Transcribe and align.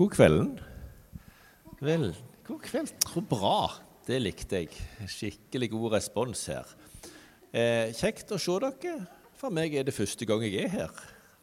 God 0.00 0.14
kvelden. 0.14 0.54
Vel, 1.84 2.06
god 2.46 2.60
kveld. 2.64 2.92
Så 3.04 3.20
bra. 3.20 3.66
Det 4.06 4.16
likte 4.22 4.62
jeg. 4.62 4.78
Skikkelig 5.12 5.66
god 5.74 5.92
respons 5.98 6.46
her. 6.48 6.70
Eh, 7.52 7.92
kjekt 7.92 8.32
å 8.32 8.38
se 8.40 8.54
dere. 8.64 8.94
For 9.36 9.52
meg 9.52 9.76
er 9.76 9.84
det 9.84 9.92
første 9.92 10.24
gang 10.24 10.46
jeg 10.46 10.56
er 10.62 10.72
her. 10.72 11.02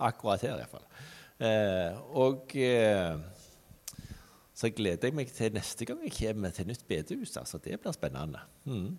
Akkurat 0.10 0.42
her, 0.42 0.58
iallfall. 0.58 0.88
Eh, 1.38 2.02
og 2.18 2.58
eh, 2.58 3.22
så 4.58 4.74
gleder 4.74 5.12
jeg 5.12 5.20
meg 5.22 5.30
til 5.38 5.54
neste 5.54 5.86
gang 5.86 6.02
jeg 6.08 6.18
kommer 6.18 6.58
til 6.58 6.72
nytt 6.72 6.90
bedehus. 6.90 7.38
Altså, 7.38 7.62
det 7.62 7.78
blir 7.78 7.94
spennende. 7.94 8.42
Mm. 8.66 8.96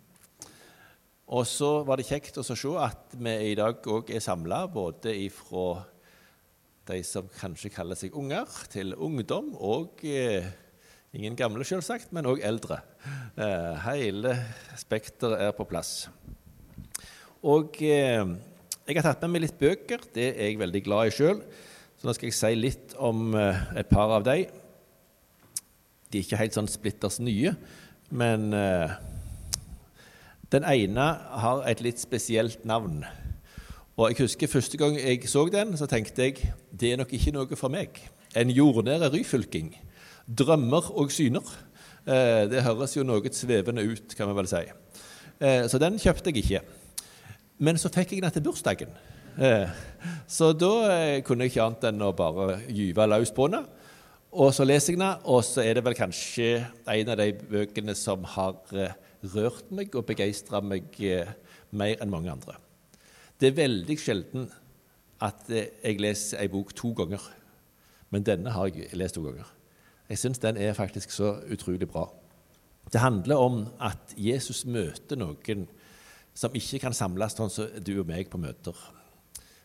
Og 1.35 1.51
så 1.51 1.81
var 1.83 1.99
det 1.99 2.07
kjekt 2.07 2.39
å 2.39 2.47
se 2.47 2.79
at 2.79 3.19
vi 3.19 3.37
i 3.51 3.59
dag 3.59 3.83
òg 3.91 4.15
er 4.15 4.23
samla, 4.23 4.69
både 4.71 5.19
ifra 5.27 5.81
de 6.89 7.03
som 7.05 7.29
kanskje 7.39 7.73
kaller 7.75 7.99
seg 7.99 8.17
unger, 8.17 8.49
til 8.73 8.95
ungdom, 8.95 9.53
og 9.55 10.01
eh, 10.09 10.47
ingen 11.17 11.37
gamle, 11.39 11.67
selvsagt, 11.67 12.13
men 12.17 12.29
òg 12.29 12.43
eldre. 12.45 12.81
Eh, 13.39 13.75
hele 13.87 14.35
spekteret 14.81 15.49
er 15.49 15.57
på 15.57 15.67
plass. 15.69 16.09
Og 17.47 17.77
eh, 17.85 18.25
jeg 18.89 18.97
har 18.97 19.05
tatt 19.05 19.27
med 19.27 19.37
meg 19.37 19.45
litt 19.45 19.59
bøker. 19.61 20.01
Det 20.15 20.31
er 20.33 20.49
jeg 20.49 20.63
veldig 20.63 20.83
glad 20.87 21.11
i 21.11 21.15
sjøl. 21.15 21.43
Så 21.99 22.07
nå 22.09 22.15
skal 22.17 22.31
jeg 22.31 22.39
si 22.39 22.55
litt 22.57 22.97
om 22.97 23.35
eh, 23.37 23.61
et 23.83 23.91
par 23.91 24.15
av 24.17 24.25
dem. 24.27 24.49
De 26.09 26.19
er 26.19 26.25
ikke 26.25 26.41
helt 26.41 26.57
sånn 26.57 26.71
splitters 26.71 27.19
nye, 27.21 27.53
men 28.09 28.49
eh, 28.57 28.95
den 30.49 30.65
ene 30.65 31.09
har 31.45 31.67
et 31.69 31.83
litt 31.85 32.01
spesielt 32.01 32.65
navn. 32.65 33.03
Og 33.99 34.13
jeg 34.13 34.23
husker 34.23 34.47
Første 34.51 34.79
gang 34.79 34.95
jeg 34.95 35.27
så 35.27 35.43
den, 35.51 35.75
så 35.77 35.87
tenkte 35.91 36.23
jeg 36.23 36.53
det 36.71 36.93
er 36.93 37.01
nok 37.01 37.13
ikke 37.13 37.33
noe 37.35 37.57
for 37.59 37.73
meg. 37.73 37.97
En 38.37 38.51
jordnære 38.51 39.09
ryfylking. 39.11 39.73
Drømmer 40.39 40.93
og 40.95 41.11
syner. 41.11 41.43
Eh, 42.07 42.45
det 42.47 42.63
høres 42.63 42.95
jo 42.95 43.03
noe 43.03 43.33
svevende 43.35 43.83
ut, 43.83 44.15
kan 44.15 44.31
vi 44.31 44.37
vel 44.39 44.51
si. 44.51 44.61
Eh, 45.41 45.65
så 45.67 45.81
den 45.83 45.99
kjøpte 45.99 46.31
jeg 46.31 46.45
ikke. 46.45 46.61
Men 47.59 47.81
så 47.81 47.91
fikk 47.91 48.15
jeg 48.15 48.23
den 48.23 48.37
til 48.37 48.45
bursdagen. 48.47 48.95
Eh, 49.35 49.67
så 50.31 50.53
da 50.55 50.71
kunne 51.27 51.49
jeg 51.49 51.57
ikke 51.57 51.67
annet 51.67 51.89
enn 51.91 52.07
å 52.07 52.13
bare 52.15 52.61
gyve 52.69 53.09
løs 53.11 53.35
på 53.35 53.51
den. 53.51 53.67
Og 54.31 54.55
så 54.55 54.69
leser 54.69 54.95
jeg 54.95 55.03
den, 55.03 55.27
og 55.27 55.43
så 55.43 55.65
er 55.65 55.75
det 55.75 55.87
vel 55.89 55.99
kanskje 55.99 56.63
en 56.87 57.13
av 57.17 57.19
de 57.19 57.33
bøkene 57.35 57.99
som 57.99 58.23
har 58.37 58.63
rørt 59.35 59.75
meg 59.75 59.99
og 59.99 60.07
begeistra 60.07 60.63
meg 60.63 60.95
mer 61.75 61.99
enn 61.99 62.15
mange 62.15 62.31
andre. 62.31 62.61
Det 63.39 63.53
er 63.53 63.55
veldig 63.55 63.95
sjelden 64.03 64.49
at 65.23 65.47
eh, 65.55 65.71
jeg 65.85 66.01
leser 66.03 66.41
ei 66.43 66.51
bok 66.51 66.73
to 66.75 66.91
ganger, 66.99 67.23
men 68.11 68.25
denne 68.27 68.51
har 68.51 68.67
jeg 68.73 68.91
lest 68.99 69.15
to 69.15 69.23
ganger. 69.23 69.47
Jeg 70.09 70.19
syns 70.19 70.41
den 70.43 70.59
er 70.59 70.75
faktisk 70.75 71.13
så 71.15 71.37
utrolig 71.53 71.87
bra. 71.87 72.09
Det 72.91 73.03
handler 73.03 73.39
om 73.39 73.61
at 73.85 74.15
Jesus 74.17 74.65
møter 74.67 75.21
noen 75.21 75.67
som 76.35 76.55
ikke 76.57 76.81
kan 76.83 76.97
samles 76.97 77.37
sånn 77.37 77.53
som 77.53 77.71
du 77.85 77.93
og 78.01 78.09
meg 78.09 78.31
på 78.33 78.41
møter. 78.43 78.75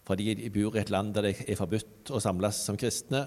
Fordi 0.06 0.34
de 0.38 0.52
bor 0.54 0.76
i 0.76 0.82
et 0.84 0.92
land 0.94 1.14
der 1.16 1.30
det 1.30 1.48
er 1.48 1.58
forbudt 1.58 2.12
å 2.14 2.22
samles 2.22 2.60
som 2.68 2.78
kristne, 2.78 3.26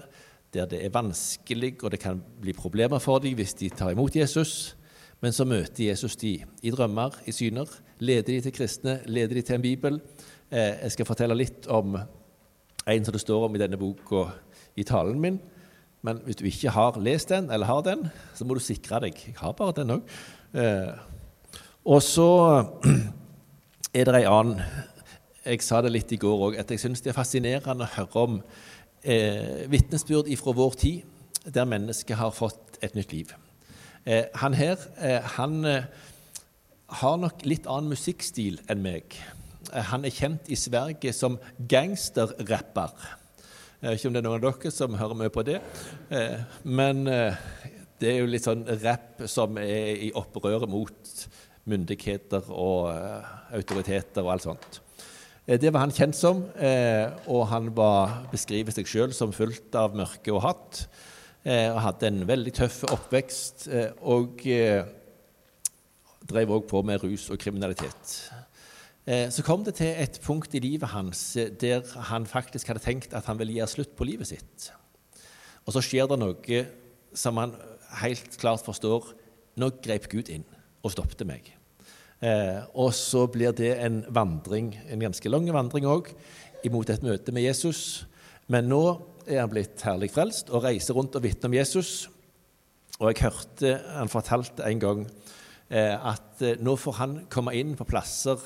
der 0.53 0.69
det 0.69 0.79
er 0.85 0.93
vanskelig 0.95 1.73
og 1.81 1.91
det 1.91 1.99
kan 1.99 2.21
bli 2.39 2.53
problemer 2.55 3.01
for 3.03 3.19
dem 3.19 3.35
hvis 3.35 3.57
de 3.59 3.71
tar 3.73 3.91
imot 3.91 4.15
Jesus. 4.15 4.77
Men 5.19 5.33
så 5.33 5.47
møter 5.49 5.87
Jesus 5.89 6.15
de 6.21 6.37
i 6.37 6.71
drømmer, 6.71 7.15
i 7.25 7.33
syner, 7.33 7.67
leder 7.99 8.35
de 8.35 8.41
til 8.45 8.53
kristne, 8.53 8.99
leder 9.09 9.39
de 9.39 9.41
til 9.41 9.57
en 9.57 9.65
bibel. 9.65 9.99
Eh, 10.47 10.73
jeg 10.83 10.93
skal 10.95 11.07
fortelle 11.09 11.35
litt 11.35 11.67
om 11.67 11.97
en 11.97 13.05
som 13.05 13.15
det 13.15 13.21
står 13.23 13.47
om 13.47 13.55
i 13.55 13.61
denne 13.61 13.79
boka 13.79 14.29
i 14.79 14.85
talen 14.87 15.19
min. 15.19 15.39
Men 16.05 16.21
hvis 16.23 16.39
du 16.39 16.45
ikke 16.47 16.71
har 16.71 16.99
lest 17.03 17.33
den, 17.33 17.49
eller 17.51 17.67
har 17.67 17.81
den, 17.83 18.05
så 18.35 18.45
må 18.45 18.55
du 18.55 18.63
sikre 18.63 19.01
deg. 19.03 19.17
Jeg 19.27 19.35
har 19.41 19.55
bare 19.57 19.75
den 19.81 19.97
òg. 19.97 20.13
Eh, 20.55 20.93
og 21.87 21.99
så 22.03 22.29
er 23.97 24.07
det 24.07 24.21
ei 24.21 24.29
annen 24.29 24.61
Jeg 25.47 25.63
sa 25.63 25.79
det 25.79 25.93
litt 25.93 26.11
i 26.11 26.19
går 26.19 26.41
òg, 26.49 26.57
at 26.59 26.71
jeg 26.71 26.81
syns 26.81 27.03
det 27.03 27.13
er 27.13 27.15
fascinerende 27.15 27.85
å 27.85 27.93
høre 27.93 28.23
om 28.23 28.39
eh, 29.03 29.63
vitnesbyrd 29.71 30.27
fra 30.39 30.53
vår 30.55 30.73
tid, 30.79 31.05
der 31.47 31.67
mennesket 31.67 32.19
har 32.19 32.35
fått 32.35 32.79
et 32.83 32.95
nytt 32.95 33.13
liv. 33.15 33.31
Eh, 34.03 34.25
han 34.39 34.55
her 34.55 34.75
eh, 34.99 35.23
han 35.37 35.63
eh, 35.65 35.87
har 36.99 37.15
nok 37.19 37.43
litt 37.47 37.67
annen 37.67 37.91
musikkstil 37.91 38.59
enn 38.71 38.83
meg. 38.83 39.15
Han 39.71 40.05
er 40.05 40.13
kjent 40.13 40.49
i 40.51 40.57
Sverige 40.59 41.13
som 41.15 41.37
gangsterrapper. 41.57 42.93
Jeg 43.81 43.89
vet 43.89 43.99
ikke 43.99 44.09
om 44.09 44.15
det 44.15 44.21
er 44.21 44.27
noen 44.27 44.39
av 44.39 44.45
dere 44.47 44.73
som 44.73 44.97
hører 44.97 45.19
mye 45.19 45.33
på 45.33 45.43
det. 45.45 45.59
men 46.63 47.03
det 47.05 48.09
er 48.09 48.19
jo 48.19 48.29
litt 48.29 48.45
sånn 48.45 48.65
rapp 48.81 49.21
som 49.29 49.57
er 49.61 50.01
i 50.07 50.11
opprøret 50.17 50.69
mot 50.69 51.11
myndigheter 51.69 52.49
og 52.49 52.89
autoriteter 53.53 54.25
og 54.25 54.31
alt 54.33 54.47
sånt. 54.47 54.79
Det 55.45 55.69
var 55.69 55.85
han 55.85 55.93
kjent 55.93 56.17
som, 56.17 56.41
og 57.29 57.43
han 57.53 57.69
var, 57.77 58.23
beskriver 58.33 58.73
seg 58.73 58.89
sjøl 58.89 59.13
som 59.15 59.35
fullt 59.35 59.77
av 59.77 59.93
mørke 59.97 60.33
og 60.33 60.43
hatt. 60.47 60.87
Eh, 61.47 61.69
og 61.71 61.79
hadde 61.79 62.09
en 62.09 62.23
veldig 62.27 62.51
tøff 62.57 62.81
oppvekst. 62.91 63.67
Eh, 63.71 63.91
og 64.11 64.41
eh, 64.51 64.83
drev 66.27 66.51
òg 66.57 66.65
på 66.67 66.81
med 66.83 67.03
rus 67.03 67.29
og 67.31 67.39
kriminalitet. 67.39 68.17
Så 69.07 69.39
kom 69.47 69.61
det 69.63 69.77
til 69.77 69.87
et 69.87 70.17
punkt 70.19 70.51
i 70.57 70.59
livet 70.59 70.89
hans 70.91 71.21
der 71.61 71.85
han 72.09 72.25
faktisk 72.27 72.67
hadde 72.67 72.83
tenkt 72.83 73.13
at 73.15 73.29
han 73.29 73.37
ville 73.39 73.53
gjøre 73.55 73.71
slutt 73.71 73.93
på 73.95 74.03
livet 74.03 74.27
sitt. 74.27 74.65
Og 75.63 75.71
så 75.71 75.83
skjer 75.85 76.09
det 76.11 76.17
noe 76.19 76.59
som 77.15 77.39
han 77.39 77.53
helt 78.01 78.35
klart 78.41 78.65
forstår 78.67 79.13
Nå 79.57 79.71
grep 79.81 80.09
Gud 80.11 80.27
inn 80.29 80.43
og 80.85 80.91
stoppet 80.93 81.23
meg. 81.25 81.47
og 82.73 82.91
så 82.93 83.23
blir 83.31 83.55
det 83.57 83.71
en 83.81 84.03
vandring, 84.13 84.75
en 84.89 85.01
ganske 85.01 85.29
lang 85.29 85.47
vandring 85.53 85.87
òg, 85.89 86.11
imot 86.65 86.89
et 86.89 87.03
møte 87.05 87.31
med 87.31 87.47
Jesus. 87.47 88.05
Men 88.47 88.69
nå 88.69 88.81
er 89.27 89.43
han 89.43 89.51
blitt 89.51 89.81
herlig 89.83 90.11
frelst 90.13 90.51
og 90.51 90.63
reiser 90.63 90.95
rundt 90.97 91.15
og 91.17 91.25
vitner 91.25 91.49
om 91.49 91.57
Jesus. 91.57 92.07
Og 92.97 93.11
jeg 93.11 93.27
hørte 93.27 93.73
han 93.93 94.09
fortalte 94.09 94.65
en 94.65 94.81
gang 94.81 95.03
eh, 95.69 95.93
at 95.93 96.41
eh, 96.41 96.57
nå 96.63 96.77
får 96.79 96.97
han 97.01 97.17
komme 97.33 97.53
inn 97.57 97.75
på 97.77 97.85
plasser 97.89 98.41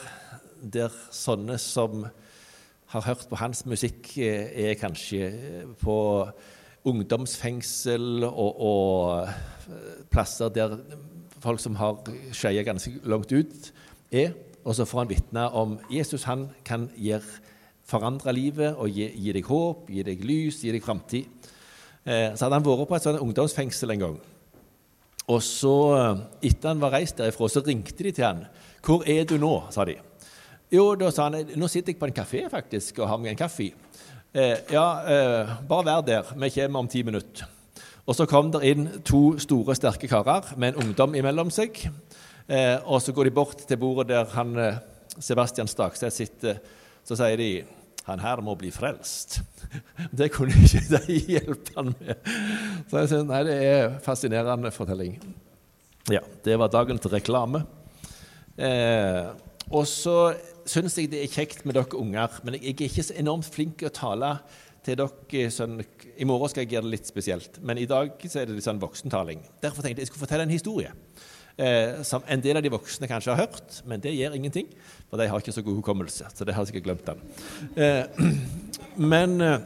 der 0.61 0.93
sånne 1.11 1.57
som 1.61 2.05
har 2.91 3.05
hørt 3.05 3.27
på 3.29 3.39
hans 3.39 3.65
musikk, 3.65 4.17
eh, 4.17 4.71
er 4.71 4.79
kanskje 4.79 5.31
på 5.79 5.97
ungdomsfengsel 6.85 8.25
og, 8.25 8.61
og 8.61 9.29
plasser 10.11 10.49
der 10.49 10.79
folk 11.41 11.61
som 11.61 11.77
har 11.79 12.01
skeia 12.33 12.63
ganske 12.65 12.93
langt 13.03 13.31
ut, 13.31 13.71
er. 14.11 14.33
Og 14.65 14.75
så 14.77 14.85
får 14.85 14.99
han 14.99 15.09
vitne 15.09 15.45
om 15.57 15.79
Jesus. 15.89 16.27
Han 16.29 16.49
kan 16.65 16.89
gjøre 16.95 17.39
forandre 17.87 18.33
livet 18.33 18.77
og 18.77 18.91
gi, 18.93 19.07
gi, 19.09 19.31
deg 19.33 19.47
håp, 19.47 19.89
gi 19.89 20.03
deg 20.05 20.21
lys, 20.25 20.61
gi 20.63 20.73
deg 20.73 20.83
framtid. 20.85 21.49
Eh, 22.05 22.29
så 22.35 22.45
hadde 22.45 22.59
han 22.59 22.65
vært 22.65 22.87
på 22.89 22.97
et 22.97 23.07
sånt 23.07 23.23
ungdomsfengsel 23.23 23.95
en 23.95 24.05
gang. 24.05 24.19
Og 25.31 25.41
så, 25.45 25.75
eh, 25.97 26.21
etter 26.49 26.73
han 26.73 26.81
var 26.81 26.93
reist 26.93 27.17
derifra, 27.17 27.49
så 27.49 27.65
ringte 27.65 28.03
de 28.03 28.11
til 28.11 28.25
han. 28.25 28.45
'Hvor 28.81 29.03
er 29.07 29.23
du 29.23 29.37
nå?' 29.37 29.71
sa 29.71 29.85
de. 29.85 29.95
Jo, 30.71 30.95
da 30.95 31.09
sa 31.11 31.23
han 31.27 31.33
'Nå 31.55 31.67
sitter 31.67 31.91
jeg 31.91 31.99
på 31.99 32.07
en 32.07 32.13
kafé 32.13 32.49
faktisk 32.49 32.99
og 32.99 33.07
har 33.07 33.17
med 33.17 33.31
en 33.31 33.37
kaffe'. 33.37 33.73
Eh, 34.33 34.57
'Ja, 34.71 35.01
eh, 35.03 35.49
bare 35.67 35.85
vær 35.85 36.01
der. 36.01 36.23
Vi 36.35 36.49
kommer 36.49 36.79
om 36.79 36.87
ti 36.87 37.03
minutter.' 37.03 37.47
Og 38.07 38.15
så 38.15 38.25
kom 38.25 38.51
det 38.51 38.63
inn 38.63 39.01
to 39.05 39.37
store, 39.37 39.75
sterke 39.75 40.07
karer 40.07 40.57
med 40.57 40.69
en 40.69 40.83
ungdom 40.83 41.15
imellom 41.15 41.49
seg. 41.49 41.91
Eh, 42.49 42.77
og 42.85 43.01
så 43.01 43.11
går 43.11 43.23
de 43.23 43.31
bort 43.31 43.67
til 43.67 43.77
bordet 43.77 44.07
der 44.07 44.25
han, 44.25 44.57
eh, 44.57 44.77
Sebastian 45.19 45.67
Stakstedt 45.67 46.13
sitter. 46.13 46.57
Så 47.03 47.15
sier 47.15 47.37
de 47.37 47.63
han 48.05 48.19
her 48.19 48.41
må 48.41 48.55
bli 48.55 48.71
frelst. 48.71 49.41
Det 50.17 50.31
kunne 50.31 50.51
ikke 50.51 50.99
de 51.07 51.19
hjelpe 51.19 51.71
han 51.75 51.95
med. 51.99 52.15
Så 52.89 52.97
jeg 52.97 53.07
synes, 53.07 53.27
nei, 53.27 53.43
Det 53.43 53.63
er 53.63 53.89
en 53.89 53.99
fascinerende 53.99 54.71
fortelling. 54.71 55.19
Ja, 56.09 56.19
Det 56.43 56.57
var 56.59 56.67
dagens 56.67 57.05
reklame. 57.05 57.65
Eh, 58.57 59.27
og 59.71 59.85
så 59.87 60.33
syns 60.67 60.97
jeg 60.99 61.09
det 61.11 61.23
er 61.23 61.31
kjekt 61.31 61.63
med 61.65 61.77
dere 61.77 61.97
unger, 61.99 62.41
men 62.43 62.57
jeg 62.57 62.75
er 62.75 62.85
ikke 62.89 63.05
så 63.07 63.15
enormt 63.19 63.47
flink 63.47 63.79
til 63.79 63.89
å 63.89 63.95
tale 63.95 64.31
til 64.85 64.97
dere 64.97 65.51
sånn 65.53 65.79
I 65.81 66.25
morgen 66.27 66.49
skal 66.51 66.65
jeg 66.65 66.73
gjøre 66.75 66.87
det 66.87 66.95
litt 66.95 67.09
spesielt, 67.09 67.59
men 67.63 67.79
i 67.79 67.87
dag 67.89 68.13
så 68.25 68.41
er 68.41 68.49
det 68.49 68.57
litt 68.57 68.65
sånn 68.65 68.81
voksentaling. 68.81 69.43
Derfor 69.63 69.85
tenkte 69.85 70.01
jeg 70.01 70.07
jeg 70.07 70.11
skulle 70.11 70.25
fortelle 70.25 70.47
en 70.47 70.53
historie 70.53 70.91
eh, 71.57 72.01
som 72.07 72.25
en 72.27 72.43
del 72.43 72.59
av 72.59 72.65
de 72.65 72.73
voksne 72.73 73.09
kanskje 73.09 73.35
har 73.35 73.45
hørt, 73.45 73.81
men 73.87 74.03
det 74.03 74.15
gjør 74.15 74.37
ingenting, 74.37 74.69
for 75.09 75.21
de 75.21 75.29
har 75.31 75.43
ikke 75.43 75.55
så 75.55 75.63
god 75.65 75.79
hukommelse. 75.81 76.31
Så 76.33 76.47
det 76.47 76.55
har 76.55 76.65
jeg 76.65 76.73
sikkert 76.73 76.89
glemt 76.89 77.07
den. 77.07 77.21
Eh, 77.77 78.31
men 79.13 79.37
eh, 79.45 79.59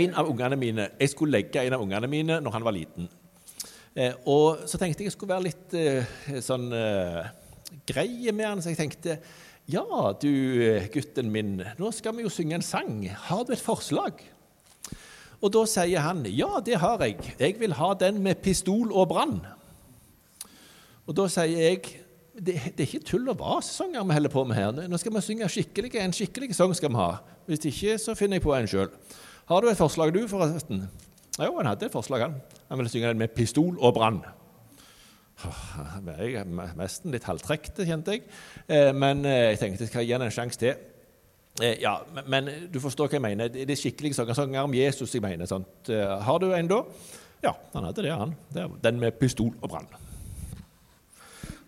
en 0.00 0.14
av 0.14 0.30
ungene 0.30 0.58
mine, 0.60 0.90
jeg 1.00 1.12
skulle 1.12 1.40
legge 1.40 1.64
en 1.64 1.76
av 1.76 1.82
ungene 1.82 2.10
mine 2.10 2.38
når 2.40 2.56
han 2.56 2.66
var 2.66 2.76
liten. 2.76 3.10
Eh, 3.98 4.14
og 4.30 4.64
så 4.70 4.78
tenkte 4.78 5.02
jeg 5.02 5.10
jeg 5.10 5.18
skulle 5.18 5.34
være 5.34 5.48
litt 5.48 5.74
eh, 5.74 6.40
sånn 6.46 6.70
eh, 7.70 7.78
grei 7.88 8.32
med 8.32 8.46
han, 8.46 8.62
så 8.62 8.72
jeg 8.72 8.80
tenkte 8.80 9.20
ja, 9.70 9.84
du 10.18 10.30
gutten 10.90 11.30
min, 11.30 11.60
nå 11.78 11.90
skal 11.94 12.16
vi 12.16 12.24
jo 12.24 12.32
synge 12.32 12.58
en 12.58 12.64
sang. 12.64 13.04
Har 13.28 13.44
du 13.46 13.52
et 13.54 13.62
forslag? 13.62 14.18
Og 15.40 15.52
da 15.54 15.62
sier 15.68 16.02
han 16.04 16.24
ja, 16.28 16.58
det 16.64 16.80
har 16.82 17.00
jeg. 17.04 17.20
Jeg 17.38 17.56
vil 17.60 17.76
ha 17.78 17.92
den 18.00 18.20
med 18.24 18.42
pistol 18.44 18.90
og 18.92 19.08
brann. 19.12 19.38
Og 21.06 21.16
da 21.16 21.28
sier 21.32 21.70
jeg 21.70 21.84
det, 22.40 22.54
det 22.76 22.84
er 22.84 22.86
ikke 22.86 23.04
tull 23.04 23.28
og 23.28 23.38
vas-sanger 23.40 24.04
vi 24.06 24.16
holder 24.16 24.32
på 24.32 24.44
med 24.48 24.56
her. 24.56 24.82
Nå 24.88 24.98
skal 25.00 25.12
vi 25.14 25.22
synge 25.24 25.48
skikkelig, 25.50 25.92
en 26.00 26.14
skikkelig 26.16 26.54
sang. 26.56 26.74
skal 26.76 26.92
vi 26.92 27.00
ha. 27.00 27.10
Hvis 27.48 27.64
ikke, 27.68 27.98
så 27.98 28.14
finner 28.16 28.38
jeg 28.38 28.44
på 28.44 28.54
en 28.56 28.68
sjøl. 28.70 28.90
Har 29.50 29.60
du 29.60 29.68
et 29.68 29.78
forslag, 29.80 30.12
du, 30.14 30.22
forresten? 30.30 30.86
Jo, 31.36 31.56
han 31.58 31.66
hadde 31.66 31.88
et 31.88 31.92
forslag, 31.92 32.22
han. 32.28 32.36
Han 32.68 32.78
ville 32.78 32.92
synge 32.92 33.08
den 33.08 33.18
med 33.18 33.34
pistol 33.34 33.76
og 33.78 33.94
brann. 33.96 34.22
Jeg 35.40 36.34
er 36.40 36.48
nesten 36.78 37.14
litt 37.14 37.26
halvtrekt, 37.28 37.80
kjente 37.86 38.16
jeg. 38.16 38.26
Eh, 38.68 38.90
men 38.96 39.24
eh, 39.28 39.52
jeg 39.52 39.60
tenkte 39.62 39.86
jeg 39.86 39.92
skal 39.92 40.06
gi 40.06 40.14
han 40.16 40.26
en 40.26 40.34
sjanse 40.34 40.60
til. 40.60 40.74
Eh, 41.60 41.80
ja, 41.82 41.96
men 42.30 42.50
du 42.72 42.80
forstår 42.82 43.08
hva 43.08 43.18
jeg 43.18 43.24
mener. 43.24 43.50
Det 43.54 43.68
er 43.68 43.80
skikkelige 43.80 44.18
sanger, 44.18 44.36
sanger 44.38 44.68
om 44.68 44.76
Jesus 44.76 45.14
jeg 45.14 45.24
mener. 45.24 45.48
Sant? 45.50 45.90
Har 45.90 46.42
du 46.42 46.50
en 46.54 46.70
da? 46.70 46.82
Ja, 47.44 47.54
han 47.72 47.88
hadde 47.88 48.04
det, 48.04 48.12
han. 48.12 48.36
Den 48.84 49.00
med 49.00 49.16
pistol 49.20 49.54
og 49.62 49.72
brann. 49.72 49.88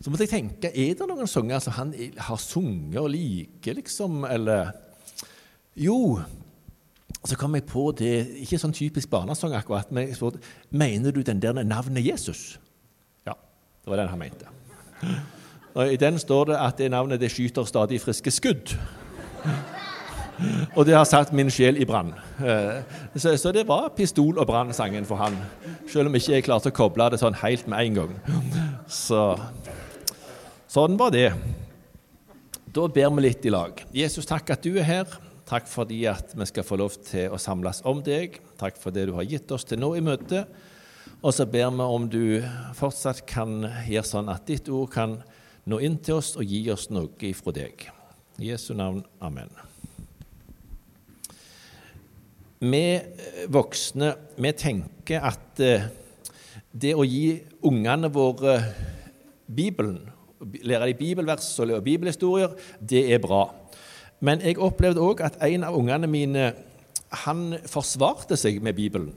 Så 0.02 0.10
måtte 0.10 0.26
jeg 0.26 0.32
tenke 0.32 0.72
er 0.74 0.96
det 0.98 1.06
noen 1.06 1.30
sanger 1.30 1.62
som 1.62 1.76
han 1.76 1.92
har 1.94 2.40
sunget 2.42 2.98
og 3.00 3.12
liker, 3.14 3.76
liksom? 3.78 4.24
Eller 4.26 4.72
Jo, 5.78 6.18
så 7.24 7.38
kom 7.38 7.54
jeg 7.54 7.64
på 7.70 7.84
det 7.96 8.10
Ikke 8.42 8.58
sånn 8.60 8.74
typisk 8.74 9.08
barnesang 9.12 9.54
akkurat, 9.56 9.92
men 9.94 10.08
jeg 10.08 10.18
spurte 10.18 10.42
mener 10.74 11.14
du 11.14 11.22
den 11.22 11.40
der 11.40 11.62
navnet 11.62 12.04
Jesus. 12.04 12.58
Det 13.82 13.90
var 13.90 13.98
den 14.02 14.10
han 14.12 14.18
mente. 14.18 14.46
Og 15.74 15.92
I 15.92 15.96
den 15.98 16.18
står 16.20 16.52
det 16.52 16.58
at 16.60 16.78
det 16.78 16.90
navnet 16.92 17.20
det 17.20 17.32
skyter 17.32 17.66
stadig 17.66 18.00
friske 18.00 18.30
skudd. 18.30 18.74
Og 20.76 20.86
det 20.86 20.94
har 20.96 21.06
satt 21.06 21.32
min 21.36 21.50
sjel 21.52 21.78
i 21.80 21.86
brann. 21.86 22.12
Eh, 22.42 22.82
så, 23.16 23.52
det 23.54 23.66
var 23.68 23.92
pistol 23.96 24.38
og 24.38 24.46
brann-sangen 24.48 25.06
for 25.06 25.20
han. 25.20 25.36
Selv 25.90 26.10
om 26.10 26.16
ikke 26.18 26.36
jeg 26.36 26.46
klarte 26.46 26.72
å 26.72 26.76
koble 26.76 27.10
det 27.12 27.20
sånn 27.22 27.36
helt 27.42 27.68
med 27.70 27.86
en 27.86 28.00
gang. 28.00 28.16
Så 28.90 29.22
Sånn 30.72 30.94
var 30.96 31.10
det. 31.12 31.26
Da 32.72 32.86
ber 32.88 33.10
vi 33.12 33.26
litt 33.26 33.44
i 33.44 33.50
lag. 33.52 33.76
Jesus, 33.92 34.24
takk 34.24 34.54
at 34.54 34.64
du 34.64 34.78
er 34.80 34.86
her. 34.88 35.16
Takk 35.44 35.66
fordi 35.68 35.98
at 36.08 36.30
vi 36.32 36.46
skal 36.48 36.64
få 36.64 36.78
lov 36.80 36.94
til 37.04 37.28
å 37.28 37.40
samles 37.40 37.82
om 37.84 38.00
deg. 38.00 38.38
Takk 38.56 38.78
for 38.80 38.94
det 38.94 39.04
du 39.10 39.12
har 39.18 39.26
gitt 39.28 39.52
oss 39.52 39.68
til 39.68 39.82
nå 39.82 39.90
i 39.98 40.04
møtet. 40.04 40.48
Og 41.22 41.30
så 41.34 41.46
ber 41.46 41.70
vi 41.70 41.84
om 41.86 42.08
du 42.10 42.22
fortsatt 42.74 43.22
kan 43.30 43.60
gjøre 43.86 44.08
sånn 44.08 44.30
at 44.32 44.46
ditt 44.48 44.66
ord 44.72 44.90
kan 44.90 45.20
nå 45.70 45.78
inn 45.78 46.00
til 46.02 46.18
oss 46.18 46.32
og 46.34 46.48
gi 46.50 46.64
oss 46.74 46.88
noe 46.90 47.14
ifra 47.28 47.54
deg. 47.54 47.84
I 48.42 48.48
Jesu 48.50 48.72
navn. 48.74 49.04
Amen. 49.22 49.52
Vi 52.62 52.86
voksne 53.50 54.12
vi 54.34 54.52
tenker 54.58 55.22
at 55.30 55.62
eh, 55.62 55.86
det 56.72 56.94
å 56.98 57.06
gi 57.06 57.38
ungene 57.70 58.10
våre 58.10 58.56
Bibelen 59.46 60.00
lære 60.42 60.88
dem 60.90 60.98
bibelvers 60.98 61.58
og 61.62 61.84
bibelhistorier, 61.84 62.54
det 62.80 63.04
er 63.14 63.22
bra. 63.22 63.44
Men 64.20 64.42
jeg 64.42 64.58
opplevde 64.58 65.02
òg 65.02 65.22
at 65.22 65.38
en 65.42 65.66
av 65.66 65.76
ungene 65.78 66.10
mine 66.10 66.48
han 67.22 67.44
forsvarte 67.68 68.38
seg 68.40 68.62
med 68.62 68.74
Bibelen. 68.74 69.14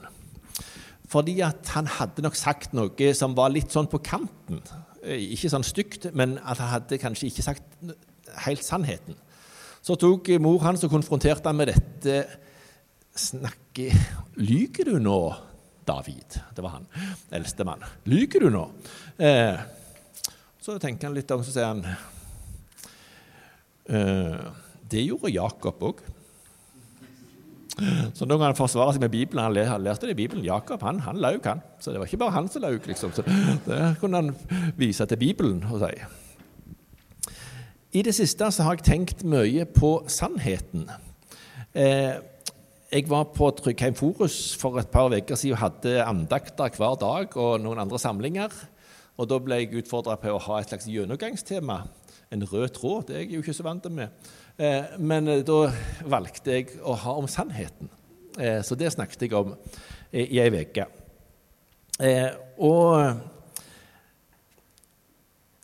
Fordi 1.10 1.38
at 1.46 1.69
han 1.75 1.88
hadde 2.00 2.24
nok 2.25 2.38
sagt 2.40 2.74
noe 2.78 3.13
som 3.18 3.36
var 3.38 3.54
litt 3.54 3.74
sånn 3.74 3.90
på 3.92 4.02
kanten. 4.06 4.63
Ikke 5.06 5.52
sånn 5.54 5.66
stygt, 5.66 6.10
men 6.18 6.40
at 6.42 6.62
han 6.63 6.72
hadde 6.72 7.00
kanskje 7.02 7.30
ikke 7.30 7.46
sagt 7.46 7.94
helt 8.46 8.66
sannheten. 8.66 9.18
Så 9.86 9.98
tok 10.02 10.31
mor 10.42 10.63
hans 10.66 10.84
og 10.88 10.94
konfronterte 10.96 11.52
han 11.52 11.60
med 11.60 11.69
dette. 11.69 12.24
Snakke 13.16 13.92
Lyver 14.42 14.90
du 14.90 14.98
nå, 15.00 15.19
David? 15.88 16.40
Det 16.56 16.63
var 16.66 16.80
han, 16.80 16.88
eldstemann. 17.38 17.86
Lyver 18.10 18.48
du 18.48 18.50
nå? 18.51 18.66
Eh, 19.22 19.62
så 20.60 20.80
tenker 20.81 21.08
han 21.08 21.16
litt 21.16 21.31
om, 21.31 21.44
så 21.46 21.54
sier 21.54 21.69
han 21.69 21.86
eh, 23.86 24.42
Det 24.90 25.06
gjorde 25.06 25.31
Jakob 25.36 25.86
òg. 25.92 26.01
Så 28.16 28.25
når 28.27 28.44
han 28.44 28.57
forsvarer 28.57 28.95
seg 28.95 29.04
med 29.04 29.12
Bibelen, 29.12 29.44
han 29.44 29.83
lærte 29.83 30.07
det 30.07 30.16
i 30.16 30.22
Bibelen. 30.22 30.45
Jakob 30.45 30.83
han, 30.86 31.01
han 31.04 31.18
laug, 31.19 31.42
han. 31.44 31.63
Så 31.80 31.92
det 31.92 32.00
var 32.00 32.07
ikke 32.07 32.22
bare 32.24 32.36
han 32.38 32.48
som 32.51 32.63
laug. 32.63 32.86
Liksom. 32.88 33.12
Det 33.66 33.81
kunne 34.00 34.22
han 34.22 34.36
vise 34.77 35.06
til 35.06 35.19
Bibelen 35.19 35.63
og 35.72 35.83
si. 35.83 35.92
I 37.95 38.04
det 38.04 38.16
siste 38.16 38.48
så 38.51 38.63
har 38.63 38.77
jeg 38.77 38.88
tenkt 38.88 39.24
mye 39.27 39.66
på 39.72 39.98
sannheten. 40.12 40.89
Eh, 41.75 42.16
jeg 42.92 43.10
var 43.10 43.30
på 43.36 43.50
Tryggheim 43.56 43.95
Forus 43.95 44.56
for 44.60 44.80
et 44.80 44.92
par 44.92 45.12
uker 45.12 45.36
siden 45.36 45.56
og 45.56 45.63
hadde 45.63 46.04
andakter 46.04 46.75
hver 46.75 46.95
dag 47.00 47.38
og 47.39 47.60
noen 47.63 47.80
andre 47.83 48.00
samlinger. 48.00 48.51
Og 49.18 49.30
Da 49.30 49.39
ble 49.39 49.62
jeg 49.62 49.80
utfordra 49.80 50.18
på 50.19 50.31
å 50.31 50.42
ha 50.48 50.60
et 50.60 50.72
slags 50.72 50.88
gjennomgangstema. 50.92 51.81
En 52.33 52.44
rød 52.44 52.69
tråd. 52.74 53.07
Det 53.07 53.16
er 53.16 53.25
jeg 53.25 53.36
jo 53.38 53.44
ikke 53.44 53.57
så 53.57 53.66
vant 53.66 53.86
med. 53.92 54.10
Eh, 54.57 54.95
men 55.00 55.27
eh, 55.27 55.44
da 55.45 55.69
valgte 56.07 56.56
jeg 56.56 56.77
å 56.80 56.95
ha 57.00 57.16
om 57.19 57.27
sannheten. 57.31 57.89
Eh, 58.39 58.62
så 58.63 58.77
det 58.80 58.94
snakket 58.95 59.27
jeg 59.27 59.36
om 59.36 59.56
i 60.16 60.39
ei 60.39 60.50
uke. 60.54 60.86
Og 62.63 63.22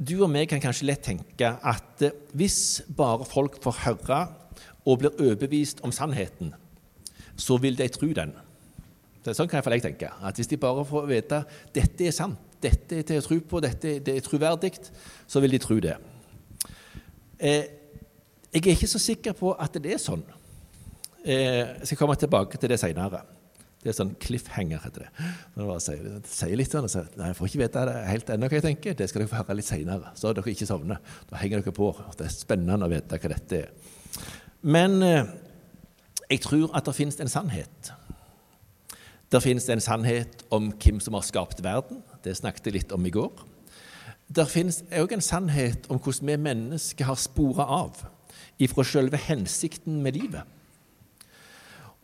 du 0.01 0.15
og 0.17 0.29
meg 0.31 0.49
kan 0.51 0.63
kanskje 0.63 0.87
lett 0.89 1.03
tenke 1.05 1.53
at 1.55 2.03
hvis 2.35 2.81
bare 2.97 3.27
folk 3.27 3.59
får 3.63 3.81
høre 3.85 4.21
og 4.83 4.99
blir 4.99 5.13
overbevist 5.13 5.83
om 5.85 5.93
sannheten, 5.95 6.55
så 7.37 7.57
vil 7.61 7.77
de 7.79 7.87
tro 7.91 8.09
den. 8.15 8.33
Det 9.21 9.31
er 9.31 9.37
sånn 9.37 9.49
kan 9.51 9.61
jeg 9.61 9.83
tenke. 9.85 10.09
At 10.21 10.35
Hvis 10.35 10.49
de 10.49 10.57
bare 10.57 10.83
får 10.85 11.05
vite 11.07 11.43
dette 11.75 12.07
er 12.07 12.15
sant, 12.15 12.39
dette 12.61 12.97
er 12.97 13.05
til 13.05 13.21
å 13.21 13.25
tro 13.25 13.39
på, 13.39 13.61
dette 13.61 13.99
det 14.03 14.15
er 14.17 14.25
troverdig, 14.25 14.73
så 15.27 15.39
vil 15.39 15.55
de 15.55 15.61
tro 15.61 15.79
det. 15.79 15.95
Eh, 17.41 17.63
jeg 18.51 18.61
er 18.61 18.75
ikke 18.75 18.89
så 18.91 19.01
sikker 19.01 19.33
på 19.38 19.53
at 19.57 19.77
det 19.81 19.95
er 19.95 20.01
sånn. 20.01 20.23
Eh, 21.25 21.79
jeg 21.81 21.91
skal 21.91 22.01
komme 22.03 22.17
tilbake 22.19 22.59
til 22.61 22.69
det 22.69 22.79
seinere. 22.81 23.23
Det 23.81 23.89
er 23.89 23.95
sånn 23.97 24.11
cliffhanger, 24.21 24.81
heter 24.83 25.07
det. 25.07 25.29
Når 25.55 25.69
bare 25.71 25.81
sier, 25.81 26.09
sier 26.29 26.59
litt 26.59 26.69
sånn, 26.69 26.85
så, 26.91 27.01
nei, 27.17 27.31
Jeg 27.31 27.38
får 27.39 27.47
ikke 27.49 27.61
vite 27.63 27.85
det 27.89 27.95
helt 28.11 28.29
ennå 28.29 28.49
hva 28.49 28.59
jeg 28.59 28.65
tenker. 28.67 28.97
Det 28.97 29.07
skal 29.09 29.23
dere 29.23 29.31
få 29.31 29.39
høre 29.39 29.55
litt 29.57 29.69
seinere, 29.69 30.11
så 30.19 30.33
dere 30.38 30.53
ikke 30.53 30.69
sovner. 30.69 30.99
Da 31.31 31.39
henger 31.41 31.63
dere 31.63 31.73
på. 31.73 31.89
Det 32.19 32.27
er 32.27 32.35
spennende 32.35 32.85
å 32.85 32.91
vite 32.91 33.17
hva 33.17 33.31
dette 33.33 33.63
er. 33.63 33.71
Men 34.61 35.01
eh, 35.01 35.31
jeg 36.29 36.44
tror 36.45 36.69
at 36.77 36.85
det 36.85 36.94
finnes 36.99 37.17
en 37.23 37.31
sannhet. 37.31 37.94
Det 39.31 39.42
finnes 39.42 39.66
en 39.73 39.81
sannhet 39.81 40.45
om 40.54 40.69
hvem 40.75 40.99
som 41.01 41.18
har 41.18 41.25
skapt 41.25 41.63
verden. 41.66 42.04
Det 42.21 42.37
snakket 42.37 42.69
jeg 42.69 42.77
litt 42.77 42.94
om 42.94 43.06
i 43.07 43.13
går. 43.16 43.47
Det 44.31 44.45
finnes 44.47 44.80
òg 44.95 45.11
en 45.11 45.23
sannhet 45.23 45.88
om 45.92 46.00
hvordan 46.00 46.30
vi 46.30 46.38
mennesker 46.40 47.07
har 47.07 47.19
spora 47.19 47.66
av 47.81 48.04
ifra 48.61 48.85
selve 48.88 49.19
hensikten 49.19 49.97
med 50.04 50.16
livet. 50.16 50.45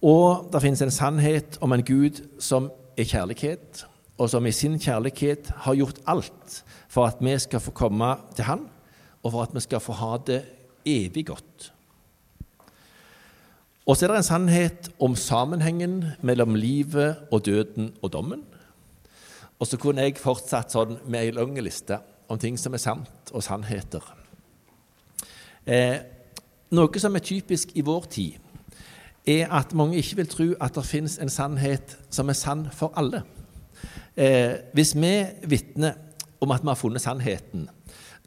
Og 0.04 0.50
det 0.52 0.62
finnes 0.62 0.82
en 0.84 0.92
sannhet 0.92 1.58
om 1.64 1.72
en 1.74 1.86
Gud 1.86 2.20
som 2.44 2.68
er 2.98 3.08
kjærlighet, 3.08 3.86
og 4.18 4.32
som 4.34 4.46
i 4.46 4.52
sin 4.52 4.76
kjærlighet 4.82 5.54
har 5.64 5.78
gjort 5.78 6.02
alt 6.10 6.58
for 6.90 7.08
at 7.08 7.22
vi 7.22 7.38
skal 7.40 7.64
få 7.64 7.72
komme 7.72 8.10
til 8.36 8.50
Han, 8.50 8.68
og 9.24 9.32
for 9.32 9.46
at 9.46 9.56
vi 9.56 9.64
skal 9.64 9.84
få 9.84 9.96
ha 10.02 10.18
det 10.18 10.42
evig 10.86 11.28
godt. 11.30 11.72
Og 13.88 13.96
så 13.96 14.06
er 14.06 14.12
det 14.12 14.20
en 14.20 14.32
sannhet 14.34 14.92
om 15.00 15.16
sammenhengen 15.16 16.04
mellom 16.22 16.60
livet 16.60 17.24
og 17.32 17.46
døden 17.46 17.94
og 18.02 18.12
dommen. 18.12 18.44
Og 19.60 19.68
så 19.68 19.80
kunne 19.80 20.04
jeg 20.04 20.20
fortsatt 20.20 20.76
sånn 20.76 20.98
med 21.08 21.24
ei 21.24 21.32
lang 21.32 21.56
liste 21.64 22.02
om 22.30 22.40
ting 22.40 22.58
som 22.60 22.76
er 22.76 22.82
sant, 22.84 23.32
og 23.32 23.44
sannheter. 23.44 24.04
Eh, 25.68 26.00
noe 26.76 27.00
som 27.00 27.16
er 27.16 27.24
typisk 27.24 27.74
i 27.76 27.84
vår 27.86 28.10
tid, 28.12 28.44
er 29.28 29.52
at 29.52 29.74
mange 29.76 30.00
ikke 30.00 30.22
vil 30.22 30.30
tro 30.32 30.48
at 30.64 30.76
det 30.76 30.86
finnes 30.88 31.18
en 31.20 31.32
sannhet 31.32 31.98
som 32.10 32.30
er 32.32 32.38
sann 32.40 32.68
for 32.72 32.96
alle. 33.00 33.24
Eh, 34.16 34.56
hvis 34.74 34.96
vi 34.96 35.14
vitner 35.48 35.98
om 36.42 36.52
at 36.52 36.64
vi 36.64 36.72
har 36.72 36.80
funnet 36.80 37.04
sannheten, 37.04 37.68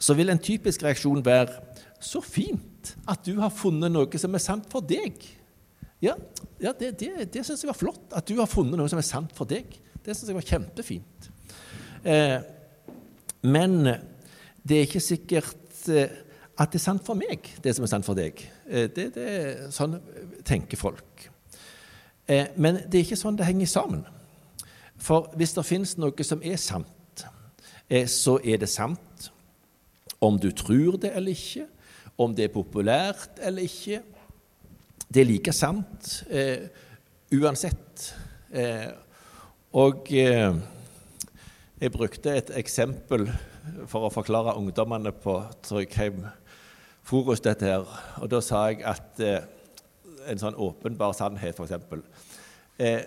så 0.01 0.15
vil 0.17 0.31
en 0.33 0.41
typisk 0.41 0.85
reaksjon 0.85 1.25
være 1.25 1.57
så 2.01 2.21
fint 2.25 2.95
at 3.09 3.25
du 3.27 3.41
har 3.41 3.53
funnet 3.53 3.93
noe 3.93 4.21
som 4.21 4.35
er 4.35 4.45
sant 4.45 4.69
for 4.73 4.85
deg. 4.85 5.17
Ja, 6.01 6.15
ja 6.61 6.73
det, 6.77 6.95
det, 7.01 7.29
det 7.33 7.45
syns 7.45 7.65
jeg 7.65 7.73
var 7.73 7.77
flott, 7.77 8.07
at 8.17 8.29
du 8.29 8.39
har 8.41 8.49
funnet 8.49 8.79
noe 8.81 8.89
som 8.89 9.01
er 9.01 9.09
sant 9.09 9.35
for 9.37 9.49
deg. 9.49 9.69
Det 10.01 10.17
syns 10.17 10.31
jeg 10.33 10.39
var 10.39 10.49
kjempefint. 10.49 11.31
Eh, 12.05 12.39
men 13.43 13.79
det 14.63 14.77
er 14.77 14.87
ikke 14.87 15.03
sikkert 15.03 15.89
eh, 15.89 16.13
at 16.61 16.73
det 16.73 16.81
er 16.81 16.85
sant 16.85 17.05
for 17.07 17.17
meg, 17.17 17.47
det 17.65 17.75
som 17.77 17.87
er 17.87 17.93
sant 17.93 18.07
for 18.07 18.19
deg. 18.19 18.43
Eh, 18.69 18.89
det, 18.93 19.11
det, 19.17 19.29
sånn 19.75 19.99
tenker 20.47 20.81
folk. 20.81 21.27
Eh, 22.29 22.53
men 22.61 22.83
det 22.85 23.01
er 23.01 23.07
ikke 23.07 23.21
sånn 23.21 23.39
det 23.39 23.49
henger 23.49 23.71
sammen. 23.71 24.05
For 25.01 25.31
hvis 25.41 25.57
det 25.57 25.65
finnes 25.65 25.97
noe 25.97 26.27
som 26.27 26.45
er 26.45 26.61
sant, 26.61 27.25
eh, 27.89 28.05
så 28.05 28.37
er 28.45 28.61
det 28.61 28.71
sant 28.71 29.31
om 30.21 30.37
du 30.37 30.51
tror 30.53 31.01
det 31.01 31.15
eller 31.17 31.33
ikke, 31.33 31.67
om 32.21 32.35
det 32.37 32.51
er 32.51 32.53
populært 32.53 33.41
eller 33.41 33.65
ikke. 33.65 34.03
Det 35.09 35.23
er 35.23 35.31
like 35.31 35.55
sant 35.57 36.19
eh, 36.29 36.69
uansett 37.33 38.11
Eh, 38.51 38.91
og 39.79 40.09
eh, 40.11 40.55
jeg 41.81 41.93
brukte 41.93 42.33
et 42.37 42.51
eksempel 42.61 43.25
for 43.89 44.05
å 44.05 44.13
forklare 44.13 44.53
ungdommene 44.61 45.13
på 45.17 45.39
Tryggheim 45.65 46.27
Forus 47.09 47.41
dette 47.41 47.65
her. 47.65 47.87
Og 48.21 48.29
da 48.29 48.43
sa 48.45 48.67
jeg 48.69 48.83
at 48.85 49.23
eh, 49.25 49.47
en 50.29 50.43
sånn 50.43 50.59
åpenbar 50.61 51.15
sannhet, 51.17 51.57
f.eks. 51.57 52.05
Eh, 52.77 53.07